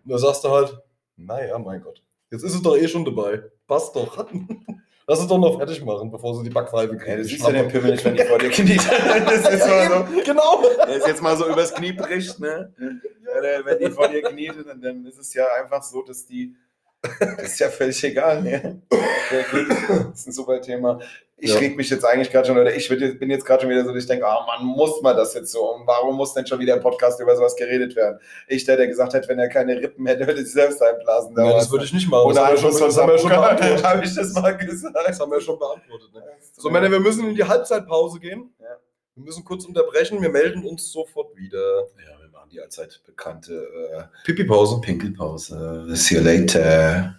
[0.03, 0.79] Und da sagst du halt,
[1.17, 2.01] Naja, mein Gott.
[2.31, 3.43] Jetzt ist es doch eh schon dabei.
[3.67, 4.25] Passt doch.
[5.09, 7.11] Lass es doch noch fertig machen, bevor sie die Backpfeife kriegen.
[7.11, 8.81] Ja, du siehst ja den Pimmel nicht, wenn die vor dir kniet.
[9.25, 10.21] Das ist mal so.
[10.21, 10.61] Genau.
[10.85, 12.73] Der ist jetzt mal so übers Knie bricht, ne?
[12.77, 16.57] Wenn die vor dir kniet, dann, ist es ja einfach so, dass die.
[17.01, 18.81] Das ist ja völlig egal, ne?
[18.91, 20.99] Das ist ein super Thema.
[21.39, 21.59] Ich Ja.
[21.59, 24.01] reg mich jetzt eigentlich gerade schon, oder ich bin jetzt gerade schon wieder so, dass
[24.01, 25.71] ich denke, ah man, muss man das jetzt so?
[25.75, 28.19] Und warum muss denn schon wieder im Podcast über sowas geredet werden?
[28.47, 31.35] Ich, der, der gesagt hat, wenn er keine Rippen hätte, würde sich selbst einblasen.
[31.37, 32.25] Ja, das würde ich nicht machen.
[32.25, 33.83] Oder Das haben wir schon, das haben wir schon beantwortet.
[33.85, 34.95] habe ich das mal gesagt.
[35.07, 36.09] Das haben wir schon beantwortet.
[36.13, 36.23] Ne?
[36.53, 38.51] So, Männer, wir müssen in die Halbzeitpause gehen.
[38.59, 38.65] Ja.
[39.13, 40.19] Wir müssen kurz unterbrechen.
[40.21, 41.81] Wir melden uns sofort wieder.
[41.97, 43.53] Ja, wir machen die allzeit bekannte
[43.93, 44.81] äh, Pipi-Pause.
[44.81, 45.85] Pinkelpause.
[45.95, 47.15] See you later.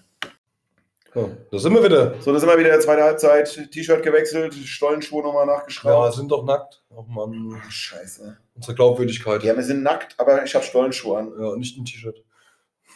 [1.21, 2.15] Ja, da sind wir wieder.
[2.21, 3.71] So, das ist immer wieder der zweite Halbzeit.
[3.73, 6.15] T-Shirt gewechselt, Stollenschuhe nochmal Ja, nachgeschraubt.
[6.15, 6.83] sind doch nackt.
[6.91, 8.37] Oh Mann, Ach, scheiße.
[8.57, 9.43] unsere Glaubwürdigkeit.
[9.43, 11.33] Ja, wir sind nackt, aber ich habe Stollenschuhe an.
[11.41, 12.23] Ja, nicht ein T-Shirt.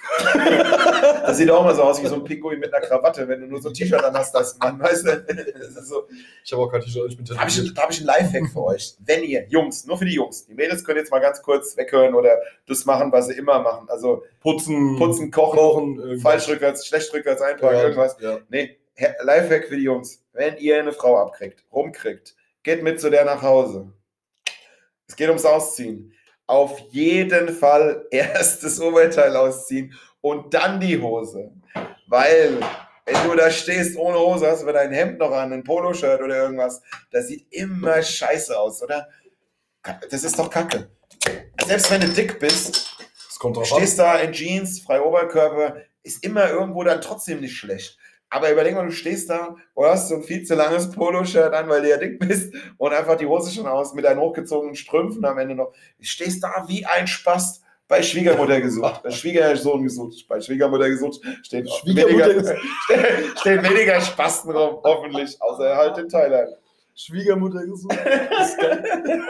[1.23, 3.47] Das sieht auch mal so aus wie so ein Pinguin mit einer Krawatte, wenn du
[3.47, 5.83] nur so ein T-Shirt an hast, das Mann, weißt du?
[5.83, 6.09] So.
[6.45, 8.65] Ich habe auch kein T-Shirt, ich bin Da habe ich, hab ich einen Lifehack für
[8.65, 8.95] euch.
[9.01, 12.15] Wenn ihr, Jungs, nur für die Jungs, die Mädels können jetzt mal ganz kurz weghören
[12.15, 13.89] oder das machen, was sie immer machen.
[13.89, 18.17] Also Putzen, putzen, kochen, kochen, falsch rückwärts, schlecht rückwärts eintragen, Ja, irgendwas.
[18.21, 18.39] Ja.
[18.49, 18.79] Nee,
[19.23, 20.23] Lifehack für die Jungs.
[20.33, 23.93] Wenn ihr eine Frau abkriegt, rumkriegt, geht mit zu der nach Hause.
[25.07, 26.15] Es geht ums Ausziehen.
[26.53, 31.51] Auf jeden Fall erst das Oberteil ausziehen und dann die Hose.
[32.09, 32.61] Weil,
[33.07, 36.21] wenn du da stehst ohne Hose, hast du wieder ein Hemd noch an, ein Poloshirt
[36.21, 36.83] oder irgendwas.
[37.11, 39.09] Das sieht immer scheiße aus, oder?
[40.11, 40.91] Das ist doch kacke.
[41.65, 42.99] Selbst wenn du dick bist,
[43.63, 47.97] stehst da in Jeans, frei Oberkörper, ist immer irgendwo dann trotzdem nicht schlecht.
[48.35, 51.69] Aber überleg mal, du stehst da und hast so ein viel zu langes Poloshirt an,
[51.69, 55.23] weil du ja dick bist und einfach die Hose schon aus mit deinen hochgezogenen Strümpfen
[55.27, 55.73] am Ende noch.
[55.99, 61.21] Du stehst da wie ein Spast bei Schwiegermutter gesucht, bei Schwiegersohn gesucht, bei Schwiegermutter gesucht,
[61.43, 66.57] stehen Schwiegermutter weniger, stehen, stehen weniger Spasten rum, hoffentlich, außer halt in Thailand.
[66.95, 67.99] Schwiegermutter gesucht.
[68.31, 69.23] Das ist geil.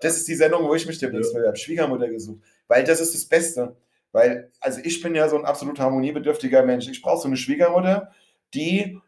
[0.00, 1.46] Das ist die Sendung, wo ich mich demnächst Ja.
[1.46, 1.56] habe.
[1.56, 2.40] Schwiegermutter gesucht.
[2.68, 3.76] Weil das ist das Beste.
[4.16, 6.88] Weil, also ich bin ja so ein absolut harmoniebedürftiger Mensch.
[6.88, 8.10] Ich brauche so eine Schwiegermutter,
[8.54, 8.98] die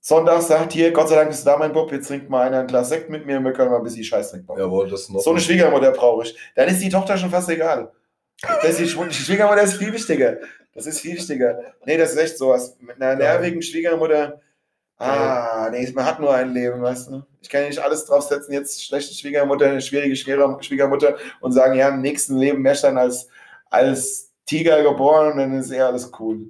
[0.00, 2.60] sonntags sagt, hier, Gott sei Dank bist du da, mein Bub, jetzt trinkt mal einer
[2.60, 4.58] ein Glas Sekt mit mir und wir können mal ein bisschen Scheiß trinken.
[4.58, 5.20] Jawohl, das ist noch.
[5.20, 6.34] So eine Schwiegermutter brauche ich.
[6.54, 7.92] Dann ist die Tochter schon fast egal.
[8.62, 10.38] Das die, Schw- die Schwiegermutter ist viel wichtiger.
[10.74, 11.58] Das ist viel wichtiger.
[11.84, 12.76] Nee, das ist echt sowas.
[12.80, 14.40] Mit einer nervigen Schwiegermutter,
[14.98, 17.22] ah, nee, man hat nur ein Leben, weißt du.
[17.42, 21.74] Ich kann ja nicht alles draufsetzen, jetzt schlechte Schwiegermutter, eine schwierige Schwieger- Schwiegermutter und sagen,
[21.74, 23.28] ja, im nächsten Leben du dann als,
[23.70, 26.46] als Tiger geboren, dann ist eher alles cool.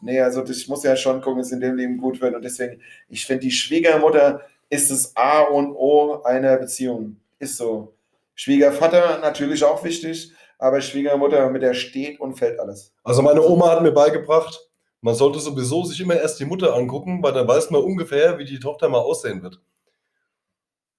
[0.00, 2.34] Nee, also das- ich muss ja schon gucken, dass es in dem Leben gut wird.
[2.34, 7.16] Und deswegen, ich finde, die Schwiegermutter ist das A und O einer Beziehung.
[7.38, 7.92] Ist so.
[8.34, 12.92] Schwiegervater natürlich auch wichtig, aber Schwiegermutter, mit der steht und fällt alles.
[13.04, 14.68] Also meine Oma hat mir beigebracht,
[15.00, 18.44] man sollte sowieso sich immer erst die Mutter angucken, weil dann weiß man ungefähr, wie
[18.44, 19.60] die Tochter mal aussehen wird.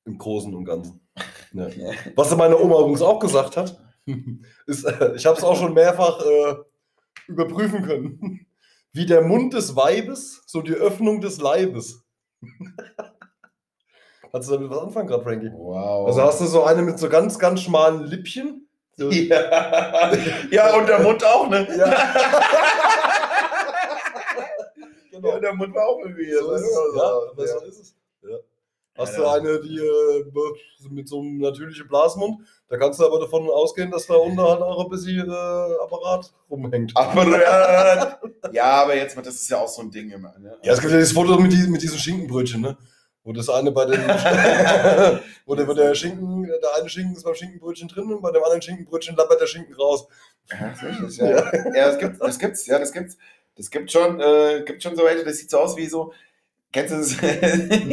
[0.05, 1.01] Im Großen und Ganzen.
[1.53, 1.67] Ja.
[2.15, 3.77] Was meine Oma übrigens auch gesagt hat,
[4.67, 6.55] ist, äh, ich habe es auch schon mehrfach äh,
[7.27, 8.45] überprüfen können,
[8.93, 12.03] wie der Mund des Weibes, so die Öffnung des Leibes.
[14.31, 15.51] Kannst du damit was anfangen gerade, Frankie?
[15.53, 16.07] Wow.
[16.07, 18.67] Also hast du so eine mit so ganz, ganz schmalen Lippchen.
[18.95, 20.11] So- ja.
[20.51, 21.65] ja, und der Mund auch, ne?
[25.11, 25.29] Genau.
[25.29, 26.31] Ja, der Mund war auch irgendwie.
[26.31, 26.95] So ist es.
[26.95, 27.59] Ja, ja.
[27.59, 27.95] so ist es.
[28.97, 29.03] Ja.
[29.03, 29.33] Hast Ja, du ja.
[29.33, 32.39] eine, die äh, mit so einem natürlichen Blasmund,
[32.69, 36.33] da kannst du aber davon ausgehen, dass da unten halt auch ein bisschen äh, Apparat
[36.49, 36.91] rumhängt.
[36.95, 38.19] Apparat.
[38.51, 40.33] ja, aber jetzt, das ist ja auch so ein Ding immer.
[40.39, 40.57] Ne?
[40.63, 42.77] Ja, es gibt ja dieses Foto mit, die, mit diesen Schinkenbrötchen, ne?
[43.23, 43.99] Wo das eine bei den,
[45.45, 48.41] wo, der, wo der Schinken, der eine Schinken ist beim Schinkenbrötchen drin und bei dem
[48.41, 50.07] anderen Schinkenbrötchen lappert der Schinken raus.
[50.49, 51.27] Ja, das ja.
[51.27, 53.17] ja, das gibt das gibt's, ja, das gibt's.
[53.57, 56.13] Das gibt schon, äh, gibt schon so welche, das sieht so aus wie so,
[56.71, 57.21] kennst du das?
[57.21, 57.91] Wenn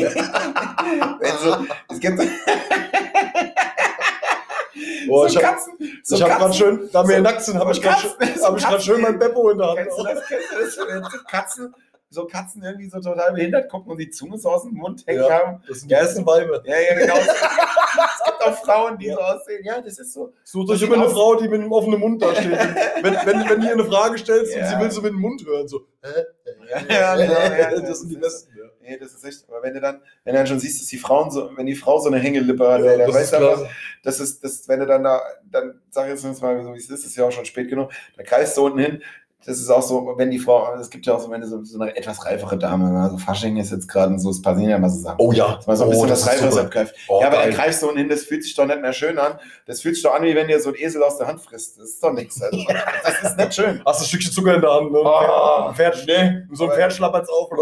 [1.43, 1.57] so,
[1.91, 2.19] es gibt
[5.07, 5.73] Boah, so ich hab, Katzen,
[6.03, 8.01] so ich hab grad schön, da wir so- nackt sind, habe ich gerade
[8.37, 9.79] so hab ich grad schön mein Beppo in der Hand.
[9.79, 10.27] Kennst du das?
[10.27, 10.79] Kennst du das?
[10.89, 11.75] Wenn so Katzen,
[12.11, 15.25] so Katzen irgendwie so total behindert gucken und die Zunge so aus dem Mund hängen
[15.25, 15.31] Ja.
[15.31, 15.63] haben.
[15.69, 16.63] Das sind die Ja, ersten Weiber.
[16.67, 17.15] Ja, ja, genau.
[17.19, 19.65] es gibt auch Frauen, die so aussehen.
[19.65, 20.33] Ja, das ist so.
[20.43, 22.51] Sucht euch immer eine Frau, die mit einem offenen Mund da steht.
[23.03, 24.69] wenn, wenn, wenn ihr eine Frage stellst und Ja.
[24.69, 25.87] sie will so mit dem Mund hören, so.
[26.03, 26.11] Ja,
[26.89, 28.51] ja, genau, ja, das sind die besten.
[28.85, 29.49] Nee, das ist echt.
[29.49, 31.75] Aber wenn du dann, wenn du dann schon siehst, dass die Frauen so, wenn die
[31.75, 33.71] Frau so eine Hängelippe hat, Ja, ey, dann weißt du einfach,
[34.03, 36.91] das ist, das, wenn du dann da, dann sag ich jetzt mal so, wie es
[36.91, 39.03] ist, ist ja auch schon spät genug, da greifst du unten hin,
[39.47, 41.79] das ist auch so, wenn die Frau, es gibt ja auch so, wenn so, so
[41.79, 45.01] eine etwas reifere Dame, also Fasching ist jetzt gerade so, es passieren ja immer so
[45.01, 45.17] Sachen.
[45.19, 45.57] Oh ja.
[45.57, 46.95] Dass man so ein oh, bisschen das ist Reiferes abgreift.
[47.09, 47.53] Oh, ja, aber geil.
[47.53, 49.39] greifst du unten hin, das fühlt sich doch nicht mehr schön an.
[49.67, 51.79] Das fühlt sich doch an, wie wenn dir so ein Esel aus der Hand frisst.
[51.79, 52.41] Das ist doch nichts.
[52.41, 52.59] Also,
[53.05, 53.83] das ist nicht schön.
[53.85, 54.99] Hast du ein Stückchen Zucker in der Hand, ne?
[55.03, 56.43] Oh, Ein Pferd, nee.
[56.53, 57.51] so ein Pferd schlappert's auf.
[57.51, 57.59] Nee,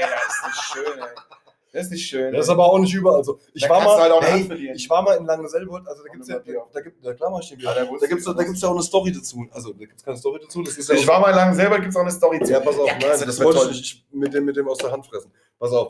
[0.00, 1.36] das ist nicht schön, ey.
[1.76, 2.32] Das ist nicht schön.
[2.32, 3.38] Das ist aber auch nicht überall so.
[3.52, 6.36] Ich Da war mal, halt hey, ich war mal in Langenselbold, also da gibt's ja,
[6.36, 7.74] Und eine da gibt, da, klar ich den wieder.
[7.74, 9.46] da wusste Da da gibt's ja auch eine Story dazu.
[9.50, 11.76] Also, da gibt's keine Story dazu, das ist ja ich auch- war mal lang selber,
[11.78, 12.50] gibt es auch eine Story zu.
[12.52, 13.70] Ja, pass auf, Ja, nein, das, das wird wollte toll.
[13.72, 15.30] ich nicht mit dem, mit dem aus der Hand fressen.
[15.58, 15.88] Pass auf.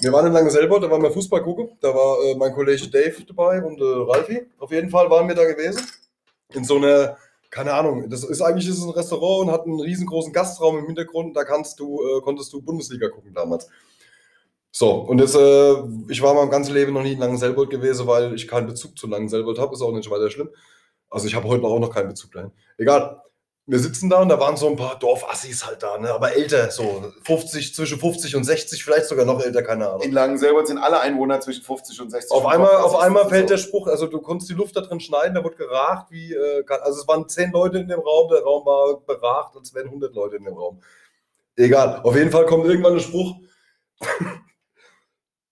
[0.00, 1.70] Wir waren in Langenselbold, da waren wir Fußball gucken.
[1.80, 4.46] Da war äh, mein Kollege Dave dabei und äh, Ralfi.
[4.58, 5.80] Auf jeden Fall waren wir da gewesen.
[6.52, 7.16] In so einer,
[7.50, 10.86] keine Ahnung, das ist eigentlich ist es ein Restaurant und hat einen riesengroßen Gastraum im
[10.86, 11.36] Hintergrund.
[11.36, 13.68] Da kannst du, äh, konntest du Bundesliga gucken damals.
[14.76, 15.74] So, und das, äh,
[16.08, 19.06] ich war mein ganzes Leben noch nie in Langenselbold gewesen, weil ich keinen Bezug zu
[19.06, 19.72] Langenselbold habe.
[19.72, 20.50] Ist auch nicht weiter schlimm.
[21.08, 22.50] Also ich habe heute auch noch keinen Bezug dahin.
[22.76, 23.22] Egal.
[23.66, 26.12] Wir sitzen da und da waren so ein paar Dorfassis halt da, ne?
[26.12, 30.02] aber älter, so 50, zwischen 50 und 60, vielleicht sogar noch älter, keine Ahnung.
[30.02, 32.32] In Langen selber sind alle Einwohner zwischen 50 und 60.
[32.32, 33.54] Auf einmal, auf einmal fällt so.
[33.54, 36.64] der Spruch, also du konntest die Luft da drin schneiden, da wurde geragt, wie, äh,
[36.82, 40.14] also es waren zehn Leute in dem Raum, der Raum war beragt, als wären 100
[40.14, 40.82] Leute in dem Raum.
[41.56, 43.36] Egal, auf jeden Fall kommt irgendwann ein Spruch,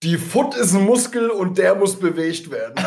[0.03, 2.75] die Foot ist ein Muskel und der muss bewegt werden.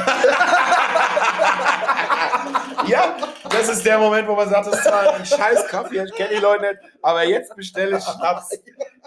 [2.88, 3.18] Ja,
[3.50, 6.36] das ist der Moment, wo man sagt, das ist zwar ein scheiß Kaffee, ich kenne
[6.36, 8.52] die Leute nicht, aber jetzt bestelle ich Schnaps.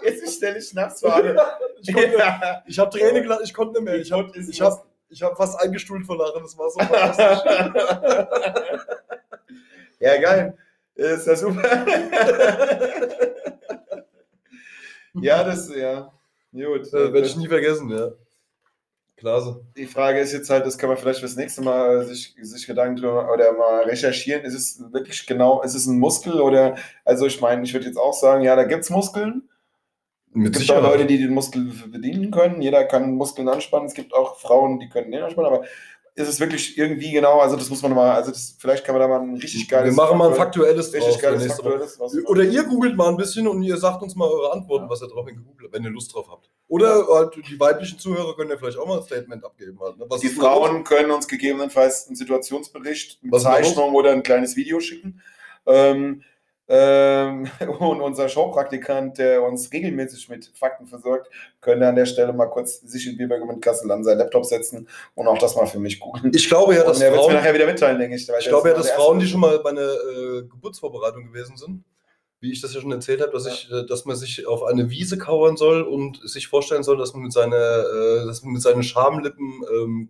[0.03, 1.41] Jetzt bestelle ich Schnaps für alle.
[1.81, 2.61] Ich, Ja.
[2.65, 3.95] ich habe Tränen gelacht, ich konnte nicht mehr.
[3.95, 7.39] Ich habe ich hab, ich hab fast eingestuhlt vor Lachen, das war so fantastisch.
[10.01, 10.57] Ja, geil.
[10.95, 11.61] Ist ja super.
[15.13, 16.11] Ja, das, ja.
[16.51, 16.81] Gut.
[16.81, 18.11] Das werde ich nie vergessen, ja.
[19.19, 19.61] Klasse.
[19.75, 22.95] Die Frage ist jetzt halt, das kann man vielleicht fürs nächste Mal sich, sich Gedanken
[22.95, 24.43] drüber oder mal recherchieren.
[24.45, 27.97] Ist es wirklich genau, ist es ein Muskel oder, also ich meine, ich würde jetzt
[27.97, 29.49] auch sagen, ja, da gibt es Muskeln.
[30.31, 32.61] Mit Es gibt auch Leute, die den Muskel bedienen können.
[32.61, 33.87] Jeder kann Muskeln anspannen.
[33.87, 35.51] Es gibt auch Frauen, die können den anspannen.
[35.51, 35.65] Aber
[36.19, 37.39] ist es wirklich irgendwie genau?
[37.39, 39.95] Also das muss man mal, also das, vielleicht kann man da mal ein richtig geiles...
[39.95, 41.47] Wir machen mal ein Faktuell- faktuelles richtig draus geiles.
[41.47, 41.99] Faktuelles.
[41.99, 45.01] was- Oder ihr googelt mal ein bisschen und ihr sagt uns mal eure Antworten, was
[45.01, 46.49] ihr drauf gegoogelt habt, wenn ihr Lust drauf habt.
[46.67, 49.79] Oder halt die weiblichen Zuhörer können ja vielleicht auch mal ein Statement abgeben.
[49.79, 50.05] Halt, ne?
[50.21, 53.43] Die Frauen können uns gegebenenfalls einen Situationsbericht, eine Was?
[53.43, 55.21] Zeichnung oder ein kleines Video schicken.
[55.65, 56.23] Ähm,
[56.71, 57.49] ähm,
[57.79, 61.29] und unser Showpraktikant, der uns regelmäßig mit Fakten versorgt,
[61.61, 64.87] könnte an der Stelle mal kurz sich in Bierberg mit Kassel an seinen Laptop setzen
[65.15, 66.31] und auch das mal für mich googeln.
[66.33, 68.29] Ich glaube ja, dass Frauen, nachher wieder mitteilen, denke ich.
[68.29, 71.83] ich glaube ja, dass Frauen, die schon mal bei einer äh, Geburtsvorbereitung gewesen sind,
[72.39, 73.51] wie ich das ja schon erzählt habe, dass, Ja.
[73.51, 77.13] ich, äh, dass man sich auf eine Wiese kauern soll und sich vorstellen soll, dass
[77.13, 80.09] man mit, seiner, äh, dass man mit seinen Schamlippen ähm,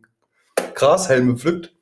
[0.73, 1.73] Grashelme pflückt.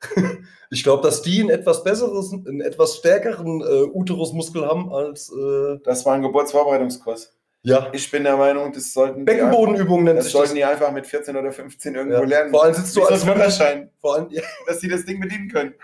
[0.70, 5.78] Ich glaube, dass die einen etwas besseres, einen etwas stärkeren äh, Uterusmuskel haben als äh,
[5.84, 7.36] Das war ein Geburtsvorbereitungskurs.
[7.62, 7.88] ja.
[7.92, 10.40] Ich bin der Meinung, das sollten die, Beckenbodenübung nennt das sich das.
[10.40, 12.24] sollten die einfach mit 14 oder 15 irgendwo Ja.
[12.24, 12.50] lernen.
[12.50, 15.48] Vor allem sitzt du als ein Führerschein, vor allem, ja, dass die das Ding bedienen
[15.48, 15.74] können.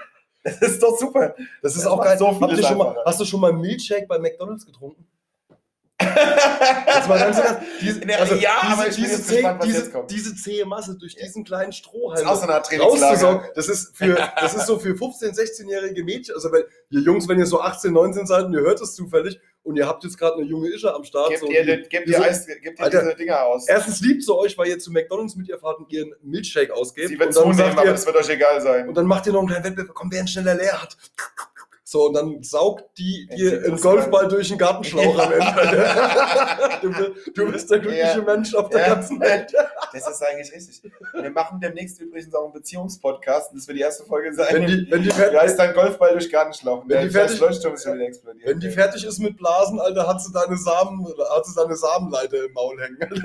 [0.43, 1.37] Das ist doch super.
[1.63, 2.19] das ist Das auch macht geil.
[2.19, 5.07] so ihr schon mal, hast du schon mal Milkshake bei McDonalds getrunken?
[6.03, 9.93] Jetzt mal ganz ernst, diese, Ja, also ja, diese, aber ich diese, zäh, gespannt, diese,
[10.11, 11.23] diese zähe Masse durch Ja.
[11.27, 13.07] diesen kleinen Das Strohhalm ist auch so eine Art Trainingslager.
[13.07, 17.29] rauszusaugen, das ist, für, das ist so für 15-, 16-jährige Mädchen, also wenn, ihr Jungs,
[17.29, 20.19] wenn ihr so 18, 19 seid und ihr hört es zufällig und ihr habt jetzt
[20.19, 22.47] gerade eine junge Ische am Start, Gebt so, ihr, die- gebt die ihr, so- Eis,
[22.47, 23.69] gebt ihr Alter, diese Dinger aus.
[23.69, 27.09] erstens liebt sie euch, weil ihr zu McDonalds mit ihr fahrt und ihren Milkshake ausgebt
[27.09, 28.89] Sie wird zunehmen, aber ihr, das wird euch egal sein.
[28.89, 30.97] Und dann macht ihr noch einen kleinen Wettbewerb, komm, wer ihn schneller leer hat.
[31.93, 35.45] So, und dann saugt die dir die einen Golfball durch den Gartenschlauch am Ende.
[36.81, 38.23] du, bist- du bist der glückliche Ja.
[38.23, 38.95] Mensch auf der Ja.
[38.95, 39.53] ganzen Welt.
[39.93, 40.81] Das ist eigentlich richtig.
[41.13, 44.47] Wir machen demnächst übrigens auch einen Beziehungspodcast das wird die erste Folge sein.
[44.55, 46.89] Wenn die, wenn die, fertig, heißt dein Golfball durch Gartenschlaufen?
[46.89, 48.49] Wenn die Der fertig- Leuchtturm ist wieder explodiert.
[48.49, 52.43] wenn die fertig ist mit Blasen, Alter, hat sie deine Samen, hat sie deine Samenleiter
[52.47, 53.23] im Maul hängen.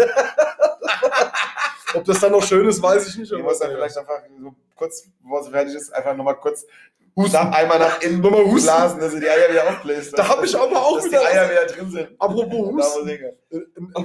[1.94, 3.32] Ob das dann noch schön ist, weiß ich nicht.
[3.32, 6.66] Die aber- muss dann vielleicht einfach so kurz, bevor sie fertig ist, einfach nochmal kurz
[7.34, 8.68] nach, einmal nach innen Nochmal husten.
[8.68, 10.18] blasen, dass sie die Eier wieder aufbläst.
[10.18, 11.26] Da habe ich aber auch dass die wieder.
[11.26, 12.10] Eier wieder drin sind.
[12.20, 13.06] Apropos Husten.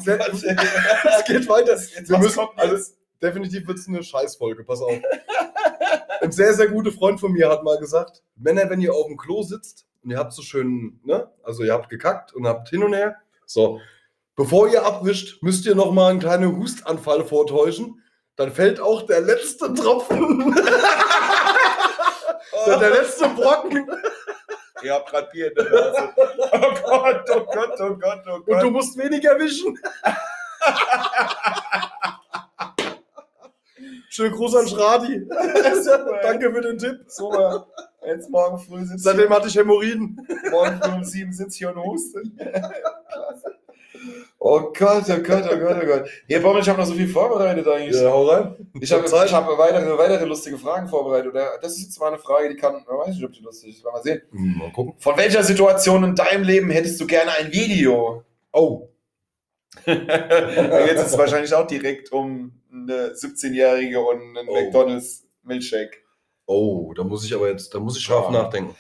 [0.00, 1.72] sehr- Es geht weiter.
[1.72, 2.92] Jetzt, Wir müssen, also,
[3.22, 4.94] definitiv wird es eine Scheißfolge, pass auf.
[6.20, 9.16] Ein sehr, sehr guter Freund von mir hat mal gesagt, Männer, wenn ihr auf dem
[9.16, 12.82] Klo sitzt und ihr habt so schön, ne, also ihr habt gekackt und habt hin
[12.82, 13.80] und her, so,
[14.36, 18.00] bevor ihr abwischt, müsst ihr noch mal einen kleinen Hustanfall vortäuschen,
[18.36, 20.54] dann fällt auch der letzte Tropfen,
[22.66, 23.86] der, der letzte Brocken
[24.82, 26.08] Ihr habt gerade Bier in der Nase.
[26.52, 28.72] Oh Gott, oh Gott, oh Gott, oh und du Gott.
[28.72, 29.78] musst weniger wischen.
[34.10, 35.26] Schönen Gruß an Schradi.
[36.22, 37.00] Danke für den Tipp.
[37.06, 37.66] Super.
[38.04, 40.26] Jetzt morgen früh sitze Seitdem hatte ich Hämorrhoiden.
[40.50, 42.22] morgen früh um sieben sitze ich und huste.
[44.38, 46.08] Oh Gott, oh Gott, oh Gott, oh Gott.
[46.26, 48.00] Hier, Bommel, ich habe noch so viel vorbereitet eigentlich.
[48.00, 48.56] Ja, hau rein.
[48.80, 51.30] Ich habe hab weitere, weitere lustige Fragen vorbereitet.
[51.30, 53.70] Oder das ist jetzt mal eine Frage, die kann, man weiß nicht, ob die lustig
[53.76, 53.84] ist.
[53.84, 54.22] Mal sehen.
[54.32, 54.94] Hm, Mal gucken.
[54.98, 58.24] Von welcher Situation in deinem Leben hättest du gerne ein Video?
[58.52, 58.88] Oh.
[59.86, 64.54] da geht es jetzt wahrscheinlich auch direkt um eine 17-Jährige und einen Oh.
[64.54, 65.98] McDonalds Milkshake.
[66.46, 68.42] Oh, da muss ich aber jetzt, da muss ich scharf Ja.
[68.42, 68.74] nachdenken.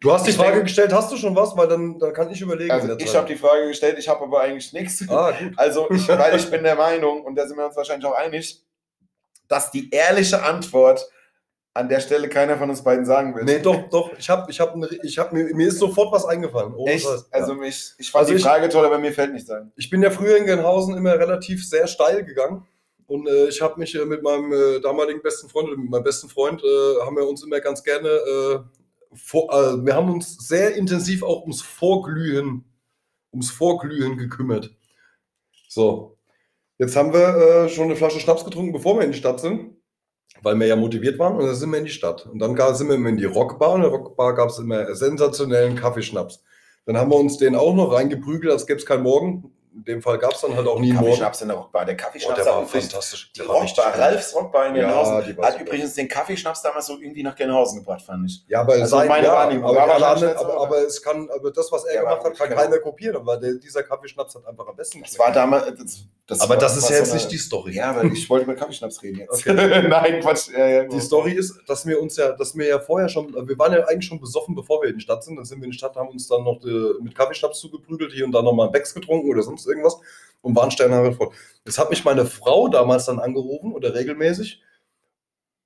[0.00, 1.56] Du hast die Ich Frage denke- gestellt, hast du schon was?
[1.56, 2.70] Weil dann, dann kann ich überlegen.
[2.70, 5.04] Also ich habe die Frage gestellt, ich habe aber eigentlich nichts.
[5.08, 5.52] Ah, gut.
[5.56, 8.62] Also ich, weil ich bin der Meinung, und da sind wir uns wahrscheinlich auch einig,
[9.48, 11.08] dass die ehrliche Antwort
[11.74, 13.44] an der Stelle keiner von uns beiden sagen will.
[13.44, 14.10] Nee, doch, doch.
[14.18, 16.74] Ich hab, ich hab, ich hab mir, mir ist sofort was eingefallen.
[16.74, 17.04] Ohne Echt?
[17.04, 17.28] Scheiß.
[17.32, 17.58] Also ja.
[17.58, 19.72] mich, ich fand Also die ich- Frage toll, aber mir fällt nichts ein.
[19.76, 22.66] Ich bin ja früher in Gelnhausen immer relativ sehr steil gegangen.
[23.06, 26.04] Und äh, ich habe mich äh, mit meinem äh, damaligen besten Freund, oder mit meinem
[26.04, 28.58] besten Freund, äh, haben wir uns immer ganz gerne, äh,
[29.12, 32.64] vor, äh, wir haben uns sehr intensiv auch ums Vorglühen,
[33.32, 34.74] ums Vorglühen gekümmert.
[35.68, 36.18] So,
[36.78, 39.76] jetzt haben wir äh, schon eine Flasche Schnaps getrunken, bevor wir in die Stadt sind,
[40.42, 42.26] weil wir ja motiviert waren und dann sind wir in die Stadt.
[42.26, 45.76] Und dann sind wir in die Rockbar und in der Rockbar gab es immer sensationellen
[45.76, 46.42] Kaffeeschnaps.
[46.86, 49.52] Dann haben wir uns den auch noch reingeprügelt, als gäbe es keinen Morgen.
[49.78, 51.06] In dem Fall gab es dann halt auch nie einen Morgen.
[51.06, 51.84] Kaffeeschnaps in der Rockbar.
[51.84, 53.32] Der Oh, Kaffeeschnaps der hat war fantastisch.
[53.32, 54.00] Die Der war Rockbar, gut.
[54.00, 55.64] Ralfs Rockbar in Ja, Gelnhausen, war hat super.
[55.66, 58.44] übrigens den Kaffeeschnaps damals so irgendwie nach Gelnhausen gebracht, fand ich.
[58.48, 59.64] Ja, aber, Also sein, meine ja, Wahrnehmung.
[59.70, 62.48] aber, aber, aber- aber es kann, aber das, was er Ja, gemacht aber hat, kann
[62.48, 62.60] genau.
[62.62, 65.66] keiner kopieren, weil der, dieser Kaffeeschnaps hat einfach am besten Das war damals.
[65.78, 65.98] Das,
[66.28, 67.72] das aber war, das ist ja so jetzt eine- nicht die Story.
[67.74, 69.46] Ja, weil ich wollte über Kaffeeschnaps reden jetzt.
[69.46, 69.54] Okay.
[69.88, 70.50] Nein, Quatsch.
[70.52, 73.58] Ja, ja, Die Story ist, dass wir uns ja, dass wir ja vorher schon, wir
[73.58, 75.36] waren ja eigentlich schon besoffen, bevor wir in die Stadt sind.
[75.36, 78.24] Dann sind wir in die Stadt, haben uns dann noch äh, mit Kaffeeschnaps zugeprügelt, hier
[78.24, 79.98] und da nochmal Becks getrunken oder sonst irgendwas
[80.42, 81.30] und waren Sternhaare voll.
[81.64, 84.62] Jetzt hat mich meine Frau damals dann angerufen oder regelmäßig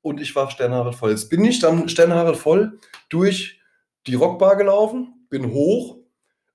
[0.00, 1.10] und ich war Sternhaare voll.
[1.10, 3.60] Jetzt bin ich dann Sternhaare voll durch
[4.06, 5.98] die Rockbar gelaufen, bin hoch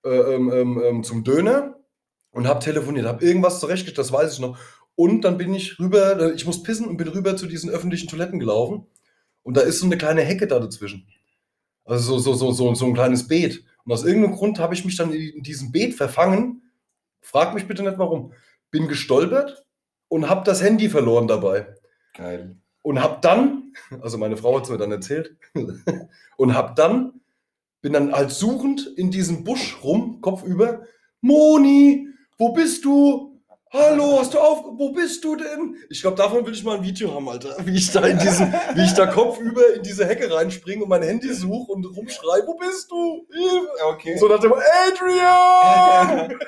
[0.06, 1.77] äh, ähm, ähm, ähm, zum Döner
[2.32, 4.58] und habe telefoniert, habe irgendwas zurechtgestellt, das weiß ich noch.
[4.96, 8.08] Und dann bin ich rüber, äh, ich muss pissen und bin rüber zu diesen öffentlichen
[8.08, 8.88] Toiletten gelaufen.
[9.44, 11.08] Und da ist so eine kleine Hecke da dazwischen.
[11.86, 13.64] Also so, so, so, so, so ein kleines Beet.
[13.86, 16.64] Und aus irgendeinem Grund habe ich mich dann in diesem Beet verfangen.
[17.22, 18.34] Frag mich bitte nicht warum.
[18.72, 19.66] Bin gestolpert
[20.10, 21.76] und habe das Handy verloren dabei.
[22.14, 22.58] Geil.
[22.82, 25.38] Und habe dann, also meine Frau hat es mir dann erzählt,
[26.38, 27.22] und habe dann,
[27.82, 30.84] bin dann halt suchend in diesem Busch rum, kopfüber.
[31.22, 33.34] Moni, wo bist du?
[33.70, 34.64] Hallo, hast du auf?
[34.64, 35.76] Wo bist du denn?
[35.90, 37.54] Ich glaube, davon will ich mal ein Video haben, Alter.
[37.66, 41.02] Wie ich da in diesen, wie ich da kopfüber in diese Hecke reinspringe und mein
[41.02, 43.28] Handy suche und rumschreie, wo bist du?
[43.90, 44.16] Okay.
[44.18, 46.40] So nach dem Adrian!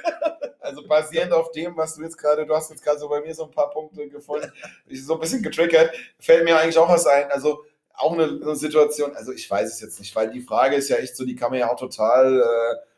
[0.62, 3.34] Also basierend auf dem, was du jetzt gerade, du hast jetzt gerade so bei mir
[3.34, 4.52] so ein paar Punkte gefunden,
[4.88, 7.32] ich so ein bisschen getriggert, fällt mir eigentlich auch was ein.
[7.32, 7.64] Also
[7.94, 10.98] auch eine, eine Situation, also ich weiß es jetzt nicht, weil die Frage ist ja
[10.98, 12.89] echt so, die kann man ja auch total äh,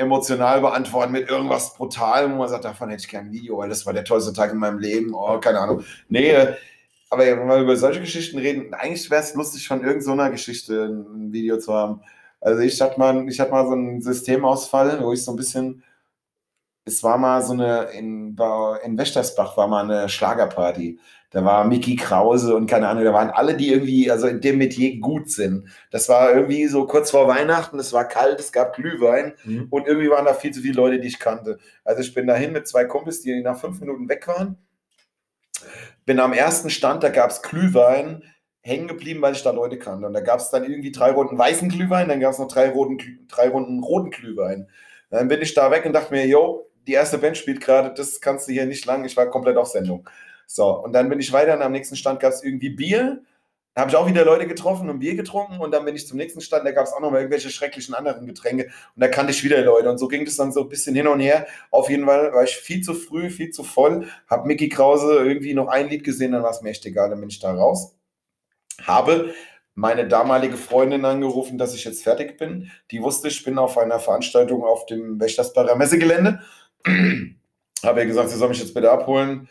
[0.00, 3.68] emotional beantworten mit irgendwas Brutalem, wo man sagt, davon hätte ich gerne ein Video, weil
[3.68, 5.14] das war der tollste Tag in meinem Leben.
[5.14, 5.84] Oh, keine Ahnung.
[6.08, 6.54] Nee, äh,
[7.10, 11.06] aber wenn wir über solche Geschichten reden, eigentlich wäre es lustig, von irgendeiner Geschichte ein
[11.30, 12.00] ein Video zu haben.
[12.40, 15.82] Also ich hatte mal, ich hatte mal so einen Systemausfall, wo ich so ein bisschen
[16.84, 18.36] es war mal so eine, in,
[18.84, 20.98] in Wächtersbach war mal eine Schlagerparty.
[21.32, 24.58] Da war Mickey Krause und keine Ahnung, da waren alle, die irgendwie, also in dem
[24.58, 25.68] Metier gut sind.
[25.92, 29.68] Das war irgendwie so kurz vor Weihnachten, es war kalt, es gab Glühwein Mhm.
[29.70, 31.58] und irgendwie waren da viel zu viele Leute, die ich kannte.
[31.84, 34.58] Also ich bin dahin mit zwei Kumpels, die nach fünf Minuten weg waren.
[36.04, 38.24] Bin am ersten Stand, da gab es Glühwein,
[38.62, 40.06] hängen geblieben, weil ich da Leute kannte.
[40.06, 42.70] Und da gab es dann irgendwie drei Runden weißen Glühwein, dann gab es noch drei,
[42.70, 44.68] roten, drei Runden roten Glühwein.
[45.10, 48.20] Dann bin ich da weg und dachte mir, yo, die erste Band spielt gerade, das
[48.20, 49.04] kannst du hier nicht lang.
[49.04, 50.10] Ich war komplett auf Sendung.
[50.48, 53.22] So, und dann bin ich weiter und am nächsten Stand gab es irgendwie Bier.
[53.74, 56.16] Da habe ich auch wieder Leute getroffen und Bier getrunken und dann bin ich zum
[56.16, 59.30] nächsten Stand, da gab es auch noch mal irgendwelche schrecklichen anderen Getränke und da kannte
[59.30, 61.46] ich wieder Leute und so ging das dann so ein bisschen hin und her.
[61.70, 65.54] Auf jeden Fall war ich viel zu früh, viel zu voll, habe Mickey Krause irgendwie
[65.54, 67.94] noch ein Lied gesehen, dann war es mir echt egal, dann bin ich da raus.
[68.82, 69.32] Habe
[69.76, 72.72] meine damalige Freundin angerufen, dass ich jetzt fertig bin.
[72.90, 76.40] Die wusste, ich bin auf einer Veranstaltung auf dem Wächtersbacher Messegelände.
[76.86, 79.48] Habe ihr gesagt, sie soll mich jetzt bitte abholen.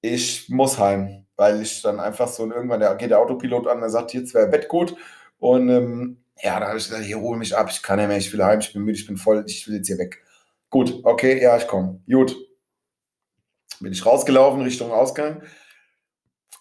[0.00, 3.90] Ich muss heim, weil ich dann einfach so irgendwann der, geht der Autopilot an, der
[3.90, 4.96] sagt, jetzt wäre Bett gut.
[5.38, 8.18] Und ähm, ja, da habe ich gesagt, hier hol mich ab, ich kann ja mehr,
[8.18, 10.22] ich will heim, ich bin müde, ich bin voll, ich will jetzt hier weg.
[10.70, 12.00] Gut, okay, ja, ich komme.
[12.10, 12.36] Gut.
[13.80, 15.42] Bin ich rausgelaufen Richtung Ausgang.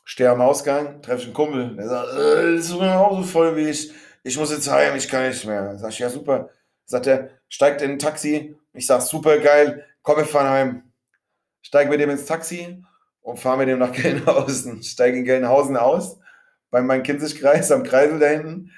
[0.04, 1.76] Stehe am Ausgang, treffe ich einen Kumpel.
[1.76, 3.92] Der sagt, äh, das ist mir auch so voll wie ich.
[4.24, 5.78] Ich muss jetzt heim, ich kann nicht mehr.
[5.78, 6.50] Sag ich, ja, super.
[6.86, 8.56] Sagt er, steigt in ein Taxi.
[8.74, 10.84] Ich sag, super geil, komm, wir fahren heim.
[11.62, 12.84] Steige mit dem ins Taxi
[13.22, 14.84] und fahre mit dem nach Gelnhausen.
[14.84, 16.20] Steige in Gelnhausen aus,
[16.70, 18.72] bei meinem Kinzigkreis am Kreisel da hinten.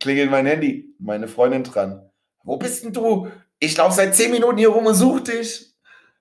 [0.00, 2.10] klingelt mein Handy, meine Freundin dran.
[2.42, 3.30] Wo bist denn du?
[3.58, 5.74] Ich laufe seit zehn Minuten hier rum und such dich.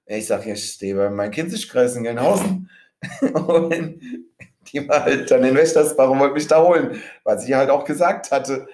[0.06, 2.70] Ich sag, ich stehe bei meinem Kinzigkreis in Gelnhausen.
[3.34, 4.02] und
[4.72, 7.86] die war halt dann in Wächtersbach und wollte mich da holen, was ich halt auch
[7.86, 8.68] gesagt hatte.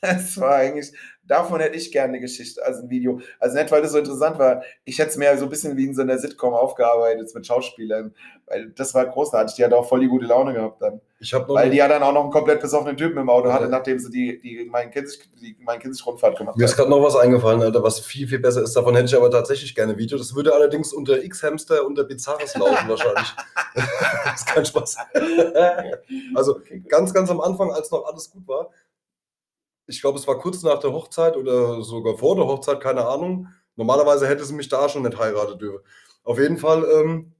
[0.00, 0.92] Das war eigentlich,
[1.26, 3.20] davon hätte ich gerne eine Geschichte, also ein Video.
[3.40, 4.62] Also nicht, weil das so interessant war.
[4.84, 8.14] Ich hätte es mir so ein bisschen wie in so einer Sitcom aufgearbeitet mit Schauspielern,
[8.46, 9.56] weil das war großartig.
[9.56, 11.00] Die hat auch voll die gute Laune gehabt dann.
[11.20, 13.50] Ich habe noch Weil die ja dann auch noch einen komplett besoffenen Typen im Auto
[13.50, 13.70] hatte, Ja.
[13.70, 16.78] nachdem sie die, die mein Kindes, die mein Kindes-Rundfahrt gemacht Mir ist hat.
[16.78, 18.74] gerade noch was eingefallen, Alter, was viel, viel besser ist.
[18.76, 20.18] Davon hätte ich aber tatsächlich gerne ein Video.
[20.18, 23.34] Das würde allerdings unter X-Hamster unter Bizarres laufen wahrscheinlich.
[23.74, 24.96] das ist kein Spaß.
[26.34, 28.70] also Okay, ganz, ganz am Anfang, als noch alles gut war.
[29.86, 33.48] Ich glaube, es war kurz nach der Hochzeit oder sogar vor der Hochzeit, keine Ahnung.
[33.76, 35.84] Normalerweise hätte sie mich da schon nicht heiraten dürfen.
[36.22, 37.32] Auf jeden Fall, ähm,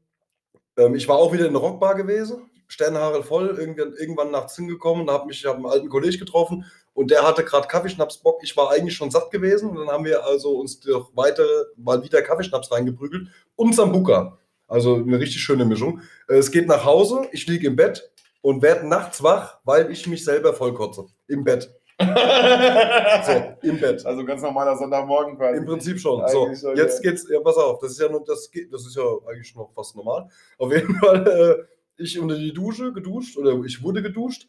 [0.76, 5.08] ähm, ich war auch wieder in der Rockbar gewesen, Sternhaare voll, irgendwann, irgendwann nachts hingekommen,
[5.10, 8.40] habe mich, ich habe einen alten Kollegen getroffen und der hatte gerade Kaffeeschnaps-Bock.
[8.42, 12.02] Ich war eigentlich schon satt gewesen und dann haben wir also uns doch weitere, mal
[12.02, 14.38] wieder Kaffeeschnaps reingeprügelt und Sambuka.
[14.66, 16.00] Also eine richtig schöne Mischung.
[16.28, 20.06] Äh, Es geht nach Hause, ich liege im Bett und werde nachts wach, weil ich
[20.06, 21.06] mich selber vollkotze.
[21.28, 21.72] Im Bett.
[23.24, 24.04] So, im Bett.
[24.04, 25.58] Also ganz normaler Sonntagmorgen quasi.
[25.58, 26.26] Im Prinzip schon.
[26.28, 27.10] So, schon, jetzt ja.
[27.10, 29.72] geht's, ja, pass auf, das ist ja nur, das geht, das ist ja eigentlich noch
[29.72, 30.28] fast normal.
[30.58, 34.48] Auf jeden Fall, äh, ich unter die Dusche geduscht oder ich wurde geduscht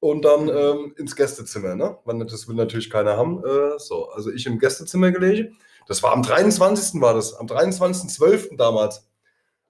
[0.00, 1.98] und dann ähm, ins Gästezimmer, ne?
[2.04, 3.44] Weil das will natürlich keiner haben.
[3.44, 5.56] Äh, so, also ich im Gästezimmer gelegen.
[5.88, 7.00] Das war am 23.
[7.00, 8.56] war das, am 23.12.
[8.56, 9.08] damals.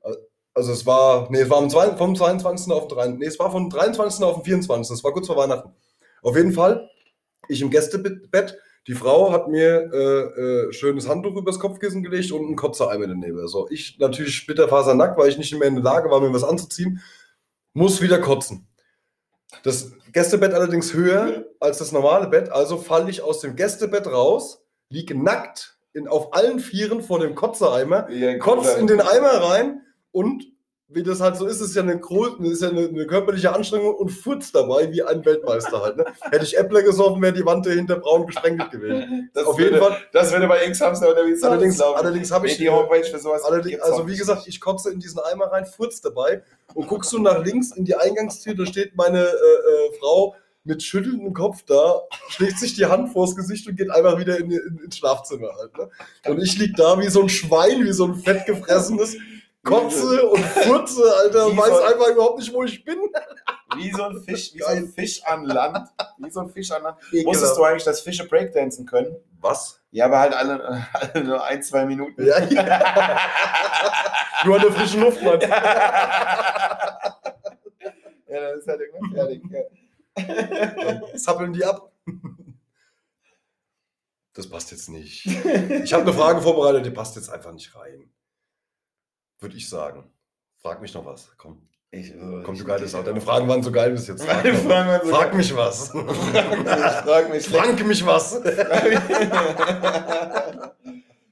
[0.03, 0.13] Äh,
[0.53, 2.73] Also es war, nee, es war am vom 22.
[2.73, 3.09] auf den 3.
[3.09, 4.23] Nee, es war vom 23.
[4.25, 4.95] auf den 24.
[4.95, 5.71] Das war kurz vor Weihnachten.
[6.23, 6.91] Auf jeden Fall,
[7.49, 12.47] ich im Gästebett, die Frau hat mir äh, äh, schönes Handtuch übers Kopfkissen gelegt und
[12.47, 13.47] einen Kotzereimer daneben.
[13.47, 17.03] So, ich natürlich splitterfasernackt, weil ich nicht mehr in der Lage war, mir was anzuziehen,
[17.75, 18.67] muss wieder kotzen.
[19.63, 24.65] Das Gästebett allerdings höher als das normale Bett, also falle ich aus dem Gästebett raus,
[24.91, 29.43] liege nackt in, auf allen Vieren vor dem Kotzeeimer, Ja, kotzt gut, in den Eimer
[29.43, 29.83] rein
[30.13, 30.45] und
[30.91, 32.01] wie das halt so ist, ist ja eine,
[32.51, 35.99] ist ja eine, eine körperliche Anstrengung und furzt dabei wie ein Weltmeister halt.
[35.99, 36.07] Ne?
[36.31, 39.31] Hätte ich Äppler gesoffen, wäre die Wand dahinter braun gesprenkelt gewesen.
[39.35, 39.99] Das Auf jeden würde, Fall.
[40.13, 43.45] Das würde bei oder wie Allerdings, allerdings habe Nee, ich die Homepage für sowas.
[43.45, 46.43] Allerdings, also wie gesagt, ich kotze in diesen Eimer rein, furz dabei
[46.75, 50.35] und guckst du nach links in die Eingangstür, da steht meine äh, äh, Frau
[50.65, 54.51] mit schüttelndem Kopf da, schlägt sich die Hand vors Gesicht und geht einfach wieder in,
[54.51, 55.77] in, ins Schlafzimmer halt.
[55.77, 55.89] Ne?
[56.27, 59.17] Und ich lieg da wie so ein Schwein, wie so ein fettgefressenes,
[59.69, 62.99] kotze und furze, Alter, Wie weiß soll- einfach überhaupt nicht, wo ich bin.
[63.77, 65.89] Wie so ein Fisch, wie so ein Fisch an Land.
[66.19, 66.99] Wie so ein Fisch an Land.
[67.09, 67.27] Ekelhaft.
[67.27, 69.15] Wusstest du eigentlich, dass Fische Breakdancen können?
[69.41, 69.81] Was?
[69.91, 72.25] Ja, aber halt alle, alle nur ein, zwei Minuten.
[72.25, 73.19] Ja, ja.
[74.45, 75.41] Nur an der frischen Luft, Mann.
[75.41, 75.51] Ja,
[78.29, 79.43] dann ist halt irgendwann fertig.
[80.17, 81.17] Ja.
[81.19, 81.91] Zappeln die ab.
[84.35, 85.27] Das passt jetzt nicht.
[85.27, 88.09] Ich habe eine Frage vorbereitet, die passt jetzt einfach nicht rein.
[89.41, 90.05] Würde ich sagen.
[90.61, 91.31] Frag mich noch was.
[91.37, 92.13] Komm, Ich,
[92.45, 93.03] komm du geiles Sau.
[93.03, 94.25] Deine Fragen waren so geil bis jetzt.
[94.25, 95.07] Frag, Fragen waren was.
[95.07, 95.37] so Frag geil.
[95.39, 95.89] mich was.
[97.05, 97.49] Frag mich.
[97.49, 98.41] Frank mich was.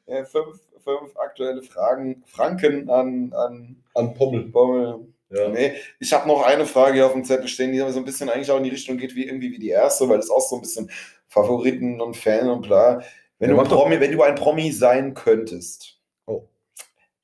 [0.06, 2.22] ja, fünf, fünf aktuelle Fragen.
[2.26, 4.44] Franken an, an An Pommel.
[4.44, 5.06] Bommel.
[5.30, 5.48] Ja.
[5.48, 8.30] Nee, ich habe noch eine Frage hier auf dem Zettel stehen, die so ein bisschen
[8.30, 10.54] eigentlich auch in die Richtung geht, wie irgendwie wie die erste, weil das auch so
[10.54, 10.88] ein bisschen
[11.26, 13.02] Favoriten und Fan und bla.
[13.40, 13.68] Wenn, Ja, du.
[13.68, 15.95] Promi, wenn du ein Promi sein könntest.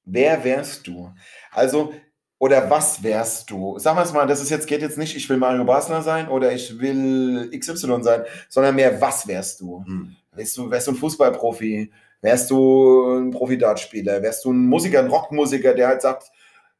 [0.05, 1.12] Wer wärst du?
[1.50, 1.94] Also,
[2.38, 3.78] oder was wärst du?
[3.78, 6.53] Sag mal mal, das ist jetzt, geht jetzt nicht, ich will Mario Basler sein oder
[6.53, 9.84] ich will XY sein, sondern mehr, was wärst du?
[9.84, 10.16] Hm.
[10.32, 11.92] Wärst du, wärst du ein Fußballprofi?
[12.20, 14.22] Wärst du ein Profi-Dartspieler?
[14.22, 16.30] Wärst du ein Musiker, ein Rockmusiker, der halt sagt,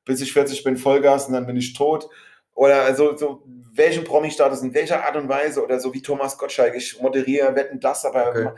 [0.05, 2.09] bis ich 40 bin Vollgas und dann bin ich tot?
[2.55, 3.45] Oder also so,
[3.75, 7.81] welchen Promi-Status, in welcher Art und Weise oder so wie Thomas Gottschalk, ich moderiere, wetten
[7.81, 8.49] das, aber Okay.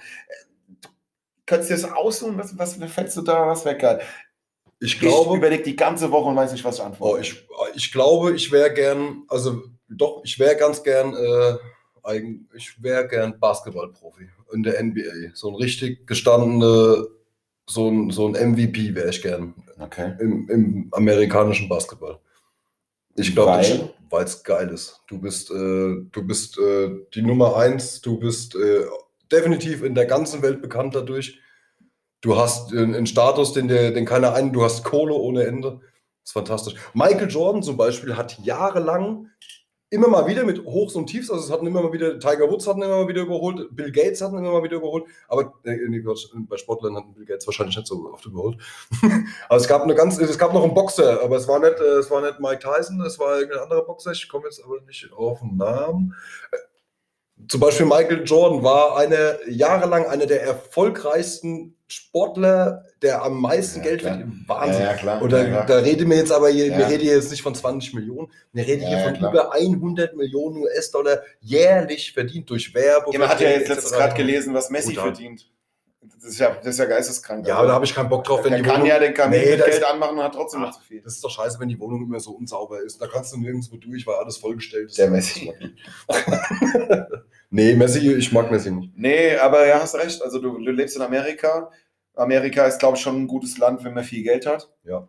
[0.80, 0.88] du
[1.46, 4.00] könntest dir das aussuchen, was, was fällst du da, was wäre geil?
[4.84, 7.16] Ich Ich glaube, überlege die ganze Woche und weiß nicht, was ich antworte.
[7.16, 11.56] oh, ich, ich glaube, ich wäre gern, also doch, ich wäre ganz gern, äh,
[12.54, 15.32] ich wäre gern Basketballprofi in der NBA.
[15.32, 17.06] So ein richtig gestandene,
[17.66, 19.54] so ein, so ein MVP wäre ich gern.
[19.78, 20.14] okay.
[20.20, 22.18] im, im amerikanischen Basketball.
[23.16, 23.94] Ich glaube, Weil?
[24.10, 25.00] weil es geil ist.
[25.06, 28.84] Du bist, äh, du bist äh, die Nummer eins, du bist äh,
[29.30, 31.38] definitiv in der ganzen Welt bekannt dadurch.
[32.24, 35.80] Du hast äh, einen Status, den, der, den keiner ein, du hast Kohle ohne Ende.
[36.22, 36.74] Das ist fantastisch.
[36.94, 39.28] Michael Jordan zum Beispiel hat jahrelang
[39.90, 42.66] immer mal wieder mit Hochs und Tiefs, also es hatten immer mal wieder, Tiger Woods
[42.66, 45.76] hatten immer mal wieder überholt, Bill Gates hatten immer mal wieder überholt, aber äh,
[46.48, 48.56] bei Sportlern hatten Bill Gates wahrscheinlich nicht so oft überholt.
[49.48, 51.98] aber es gab eine ganz, es gab noch einen Boxer, aber es war nicht, äh,
[51.98, 55.12] es war nicht Mike Tyson, es war irgendein anderer Boxer, ich komme jetzt aber nicht
[55.12, 56.14] auf den Namen.
[57.48, 63.84] Zum Beispiel Michael Jordan war eine jahrelang einer der erfolgreichsten Sportler, der am meisten Ja,
[63.84, 64.14] Geld klar.
[64.18, 64.48] verdient.
[64.48, 64.82] Wahnsinn.
[64.82, 65.30] Ja, ja, klar.
[65.30, 65.64] Ja, ja.
[65.66, 66.86] da reden wir jetzt aber hier, wir Ja.
[66.86, 69.30] reden hier jetzt nicht von 20 Millionen, wir reden Ja, hier von klar.
[69.32, 73.12] über 100 Millionen US-Dollar jährlich verdient durch Werbung.
[73.12, 73.70] Ja, man hat ja jetzt etc.
[73.70, 75.04] letztens gerade gelesen, was Messi Brutal.
[75.14, 75.50] verdient.
[76.16, 77.46] Das ist ja, das ist ja geisteskrank.
[77.46, 78.88] Ja, aber da habe ich keinen Bock drauf, wenn der die kann Wohnung...
[78.88, 81.00] ja den Kamin Nee, mit Geld ist- anmachen und hat trotzdem noch zu viel.
[81.02, 83.00] Das ist doch scheiße, wenn die Wohnung immer so unsauber ist.
[83.00, 84.98] Da kannst du nirgendwo durch, weil alles vollgestellt ist.
[84.98, 85.52] Der Messi.
[87.50, 88.92] Nee, Messi, ich mag Messi nicht.
[88.96, 90.20] Nee, aber ja, hast recht.
[90.22, 91.70] Also du, du lebst in Amerika.
[92.16, 94.70] Amerika ist, glaube ich, schon ein gutes Land, wenn man viel Geld hat.
[94.84, 95.06] Ja.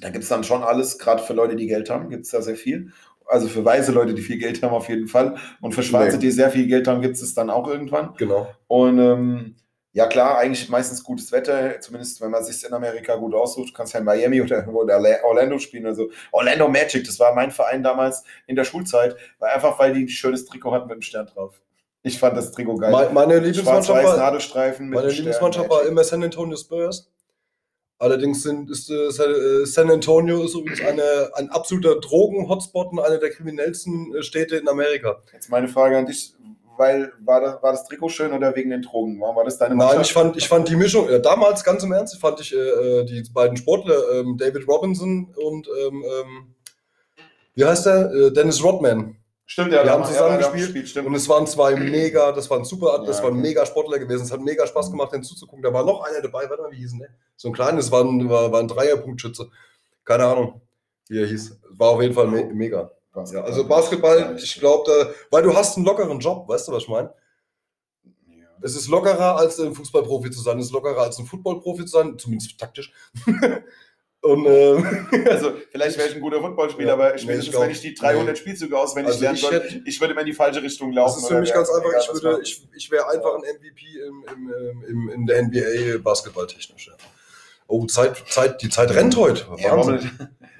[0.00, 2.42] Da gibt es dann schon alles, gerade für Leute, die Geld haben, gibt es da
[2.42, 2.92] sehr viel.
[3.26, 5.36] Also für weise Leute, die viel Geld haben, auf jeden Fall.
[5.60, 6.22] Und für Schwarze, Nee.
[6.22, 8.14] die sehr viel Geld haben, gibt es es dann auch irgendwann.
[8.16, 8.48] Genau.
[8.68, 9.56] Und ähm,
[9.92, 13.70] ja, klar, eigentlich meistens gutes Wetter, zumindest wenn man sich in Amerika gut aussucht.
[13.70, 14.66] Du kannst ja in Miami oder,
[15.24, 15.86] Orlando spielen.
[15.86, 20.04] Also Orlando Magic, das war mein Verein damals in der Schulzeit, weil einfach weil die
[20.04, 21.60] ein schönes Trikot hatten mit einem Stern drauf.
[22.02, 22.92] Ich fand das Trikot geil.
[22.92, 25.10] Me- Meine Lieblingsmannschaft war, Nadelstreifen mit meine.
[25.10, 27.10] Lieblingsmannschaft war immer San Antonio Spurs.
[28.00, 33.18] Allerdings sind, ist äh, äh, San Antonio ist übrigens eine, ein absoluter Drogen-Hotspot und eine
[33.18, 35.20] der kriminellsten äh, Städte in Amerika.
[35.32, 36.32] Jetzt meine Frage an dich,
[36.78, 39.20] weil war das, war das Trikot schön oder wegen den Drogen?
[39.20, 40.12] Warum war das deine Nein, ich Mannschaft?
[40.12, 43.22] fand, ich fand die Mischung, äh, damals ganz im Ernst, fand ich äh, äh, die
[43.32, 46.54] beiden Sportler, ähm, David Robinson und ähm, ähm,
[47.54, 48.12] wie heißt der?
[48.12, 49.16] Äh, Dennis Rodman.
[49.44, 50.96] Stimmt, ja, die da haben ja, zusammen haben gespielt.
[51.06, 54.24] Und es waren zwei mega, das waren super, das Ja, waren mega Sportler gewesen.
[54.24, 55.62] Es hat mega Spaß gemacht, den zuzugucken.
[55.62, 57.08] Da war noch einer dabei, warte mal, wie hieß denn der?
[57.36, 59.50] So ein kleines, war ein, war, war ein Dreierpunktschütze.
[60.04, 60.60] Keine Ahnung,
[61.08, 61.58] wie er hieß.
[61.70, 62.90] War auf jeden Fall me mega.
[63.32, 66.88] Ja, also Basketball, ich glaube, weil du hast einen lockeren Job, weißt du, was ich
[66.88, 67.12] meine?
[68.28, 68.46] Ja.
[68.62, 70.58] Es ist lockerer, als ein Fußballprofi zu sein.
[70.58, 72.92] Es ist lockerer, als ein Footballprofi zu sein, zumindest taktisch.
[74.20, 77.80] Und ähm, Also, vielleicht wäre ich ein guter Footballspieler, Ja, aber ich glaub- wenn ich
[77.80, 78.36] die 300 nee.
[78.36, 81.14] Spielzüge auswendig Also lernen ich würde, hätte- ich würde immer in die falsche Richtung laufen.
[81.14, 81.90] das ist für mich ganz einfach.
[82.00, 85.98] Ich, würde, ich, ich wäre einfach ein MVP im, im, ähm, im, in der NBA
[86.02, 86.88] basketballtechnisch.
[86.88, 86.94] Ja.
[87.68, 89.44] Oh, Zeit, Zeit, die Zeit rennt heute.
[89.58, 90.00] Ja, warum,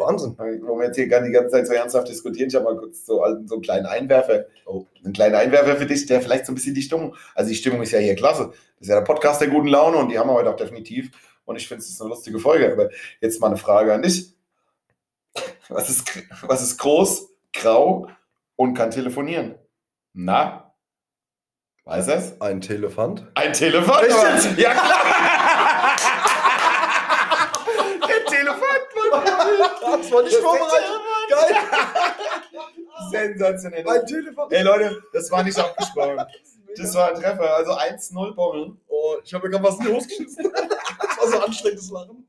[0.08, 0.34] Wahnsinn.
[0.38, 2.48] Warum wir jetzt hier gar die ganze Zeit so ernsthaft diskutieren?
[2.48, 4.46] Ich habe mal kurz so, so einen kleinen Einwerfer.
[4.64, 4.86] Oh.
[5.04, 7.14] Einen kleinen Einwerfer für dich, der vielleicht so ein bisschen die Stimmung.
[7.34, 8.48] Also die Stimmung ist ja hier klasse.
[8.48, 11.10] Das ist ja der Podcast der guten Laune und die haben wir heute auch definitiv.
[11.44, 12.72] Und ich finde, es ist eine lustige Folge.
[12.72, 12.88] Aber
[13.20, 14.34] jetzt mal eine Frage an dich.
[15.68, 16.10] Was ist,
[16.42, 18.08] was ist groß, grau
[18.56, 19.56] und kann telefonieren?
[20.14, 20.74] Na?
[21.84, 22.40] Weiß es?
[22.40, 23.26] Ein Telefant.
[23.34, 24.58] Ein jetzt?
[24.58, 25.04] Ja, klar.
[28.08, 28.68] Der Telefon.
[30.08, 31.00] Das war nicht vorbereitet.
[31.28, 31.54] Geil.
[33.10, 33.88] Sensationell.
[33.88, 34.52] Ein Telefant.
[34.52, 36.24] Ey Leute, das war nicht abgesprochen.
[36.76, 37.54] Das war ein Treffer.
[37.56, 38.76] Also 1-0 Bommel.
[38.86, 40.52] Oh, ich habe mir gerade was in die Hose geschissen.
[41.00, 42.28] Das war so anstrengendes Lachen.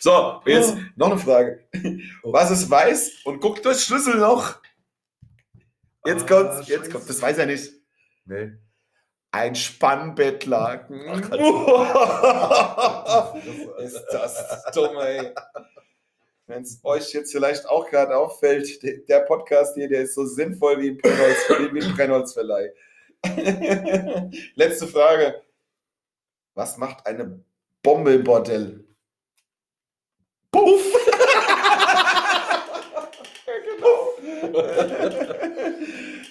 [0.00, 1.64] So, jetzt noch eine Frage.
[2.22, 2.32] Oh.
[2.32, 4.54] Was ist weiß und guckt durchs Schlüsselloch?
[6.06, 6.90] Jetzt Ah, kommt's, jetzt scheiße.
[6.92, 7.72] kommt, das weiß er nicht.
[8.26, 8.52] Nee.
[9.32, 11.00] Ein Spannbettlaken.
[11.30, 13.34] Ach,
[13.78, 15.34] ist das dumm, ey.
[16.48, 20.24] Wenn es euch jetzt vielleicht auch gerade auffällt, de- der Podcast hier, der ist so
[20.24, 21.36] sinnvoll wie ein Brennholz,
[21.74, 22.72] wie ein Brennholzverleih.
[24.54, 25.42] Letzte Frage.
[26.54, 27.44] Was macht eine
[27.82, 28.82] Bommelbordell?
[30.50, 30.92] Puff!
[33.46, 33.98] ja, genau.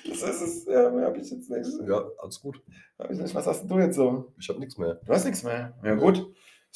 [0.09, 0.65] Das ist es.
[0.65, 1.69] Ja, mehr habe ich jetzt nicht.
[1.87, 2.59] Ja, alles gut.
[2.97, 3.35] Hab ich nicht.
[3.35, 4.33] Was hast du jetzt so?
[4.39, 4.95] Ich habe nichts mehr.
[5.05, 5.73] Du hast nichts mehr.
[5.83, 6.25] Ja, gut.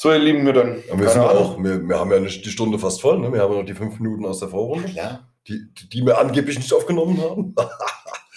[0.02, 0.84] So, ihr Lieben, wir dann.
[0.90, 3.20] Ja, wir, sind auch, wir, wir haben ja nicht die Stunde fast voll.
[3.20, 3.32] Ne?
[3.32, 5.28] Wir haben ja noch die fünf Minuten aus der Vorrunde, Ja.
[5.48, 7.54] die, die, die wir angeblich nicht aufgenommen haben.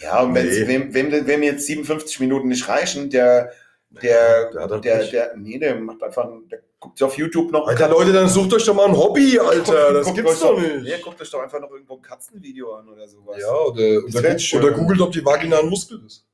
[0.03, 0.67] Ja, und Nee.
[0.67, 3.51] wem, wem, wem jetzt 57 Minuten nicht reichen, der,
[3.89, 5.13] der, Der hat halt der, nicht.
[5.15, 7.67] der, nee, der macht einfach, der guckt sich auf YouTube noch.
[7.67, 9.95] Alter, Leute, dann sucht euch doch mal ein Hobby, Alter.
[9.95, 11.03] Das Guckt gibt's euch doch Nee, nicht.
[11.03, 13.39] guckt euch doch einfach noch irgendwo ein Katzenvideo an oder sowas.
[13.41, 16.27] Ja, oder, oder, oder googelt, ob die Vagina ein Muskel ist.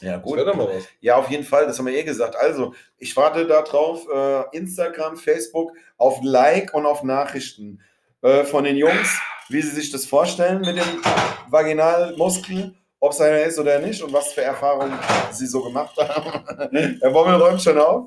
[0.00, 0.22] Ja
[0.68, 0.84] was.
[1.00, 2.36] Ja, auf jeden Fall, das haben wir eh gesagt.
[2.36, 7.80] Also, ich warte da drauf, äh, Instagram, Facebook, auf Like und auf Nachrichten
[8.22, 9.18] äh, von den Jungs,
[9.48, 11.02] wie sie sich das vorstellen mit dem
[11.48, 12.74] Vaginalmuskel,
[13.04, 14.98] ob es einer ist oder nicht und was für Erfahrungen
[15.30, 16.70] sie so gemacht haben.
[17.02, 18.06] Der Bommel räumt schon auf.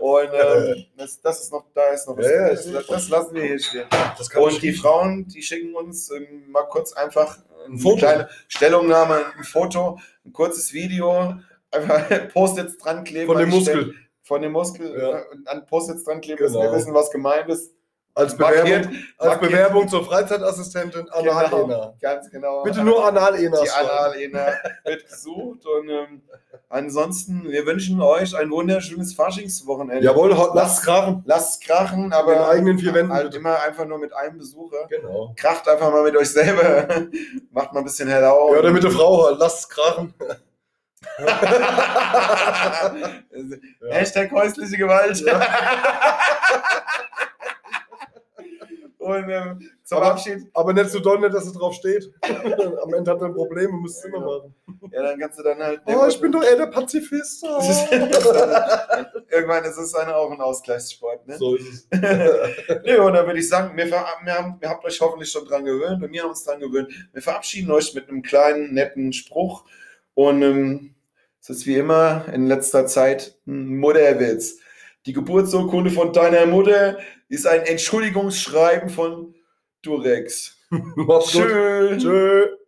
[0.00, 2.28] Und äh, das, das ist noch, da ist noch was.
[2.28, 3.86] Ja, das, das, lassen wir hier stehen.
[4.36, 7.96] Und die Frauen, die schicken uns ähm, mal kurz einfach eine Foto.
[7.96, 11.34] kleine Stellungnahme, ein Foto, ein kurzes Video,
[11.70, 13.26] einfach Post-its dran kleben.
[13.26, 13.74] Von dem Muskel.
[13.74, 15.18] Stelle- Von dem Muskel, Ja.
[15.20, 16.64] äh, an Post-its dran kleben, dass Genau.
[16.64, 17.73] wir wissen, was gemeint ist.
[18.16, 21.48] Als Markiert- Bewerbung, als markiert- Bewerbung zur Freizeitassistentin Analena.
[21.48, 22.62] Genau, ganz genau.
[22.62, 23.60] Bitte nur Analena.
[23.60, 24.52] Die Analena
[24.84, 26.22] wird gesucht und ähm,
[26.68, 30.04] ansonsten, wir wünschen euch ein wunderschönes Faschingswochenende.
[30.04, 31.24] Jawohl, lasst krachen.
[31.26, 33.12] Lasst krachen, In aber eigenen vier Wänden.
[33.12, 34.86] halt immer einfach nur mit einem Besucher.
[34.88, 35.32] Genau.
[35.36, 36.86] Kracht einfach mal mit euch selber.
[37.50, 38.28] Macht mal ein bisschen heller.
[38.28, 39.40] Ja, oder mit der Frau halt.
[39.40, 40.14] Lasst krachen.
[43.90, 45.20] Hashtag häusliche Gewalt.
[49.04, 52.10] Und ähm, zum Aber- Abschied, Aber nicht so doll, nicht, dass es drauf steht.
[52.82, 54.54] Am Ende hat er ein Problem und muss es immer machen.
[54.90, 55.82] ja, dann kannst du dann halt.
[55.84, 57.44] Oh, ich bin doch eher der Pazifist.
[57.54, 57.60] Oh.
[59.30, 61.26] Irgendwann ist es dann auch ein Ausgleichssport.
[61.26, 61.36] Ne?
[61.38, 62.00] So ist es.
[62.84, 65.64] Nee, und dann würde ich sagen, wir, wir, haben, wir habt euch hoffentlich schon dran
[65.64, 66.88] gewöhnt und wir haben uns dran gewöhnt.
[67.12, 69.64] Wir verabschieden euch mit einem kleinen, netten Spruch.
[70.14, 70.94] Und ähm,
[71.40, 74.58] es ist wie immer in letzter Zeit ein Mutterwitz.
[75.06, 76.98] Die Geburtsurkunde von deiner Mutter
[77.28, 79.34] ist ein Entschuldigungsschreiben von
[79.82, 80.56] Durex.
[80.70, 81.42] Macht's gut.
[81.42, 82.02] Tschüss.
[82.02, 82.63] Tschö.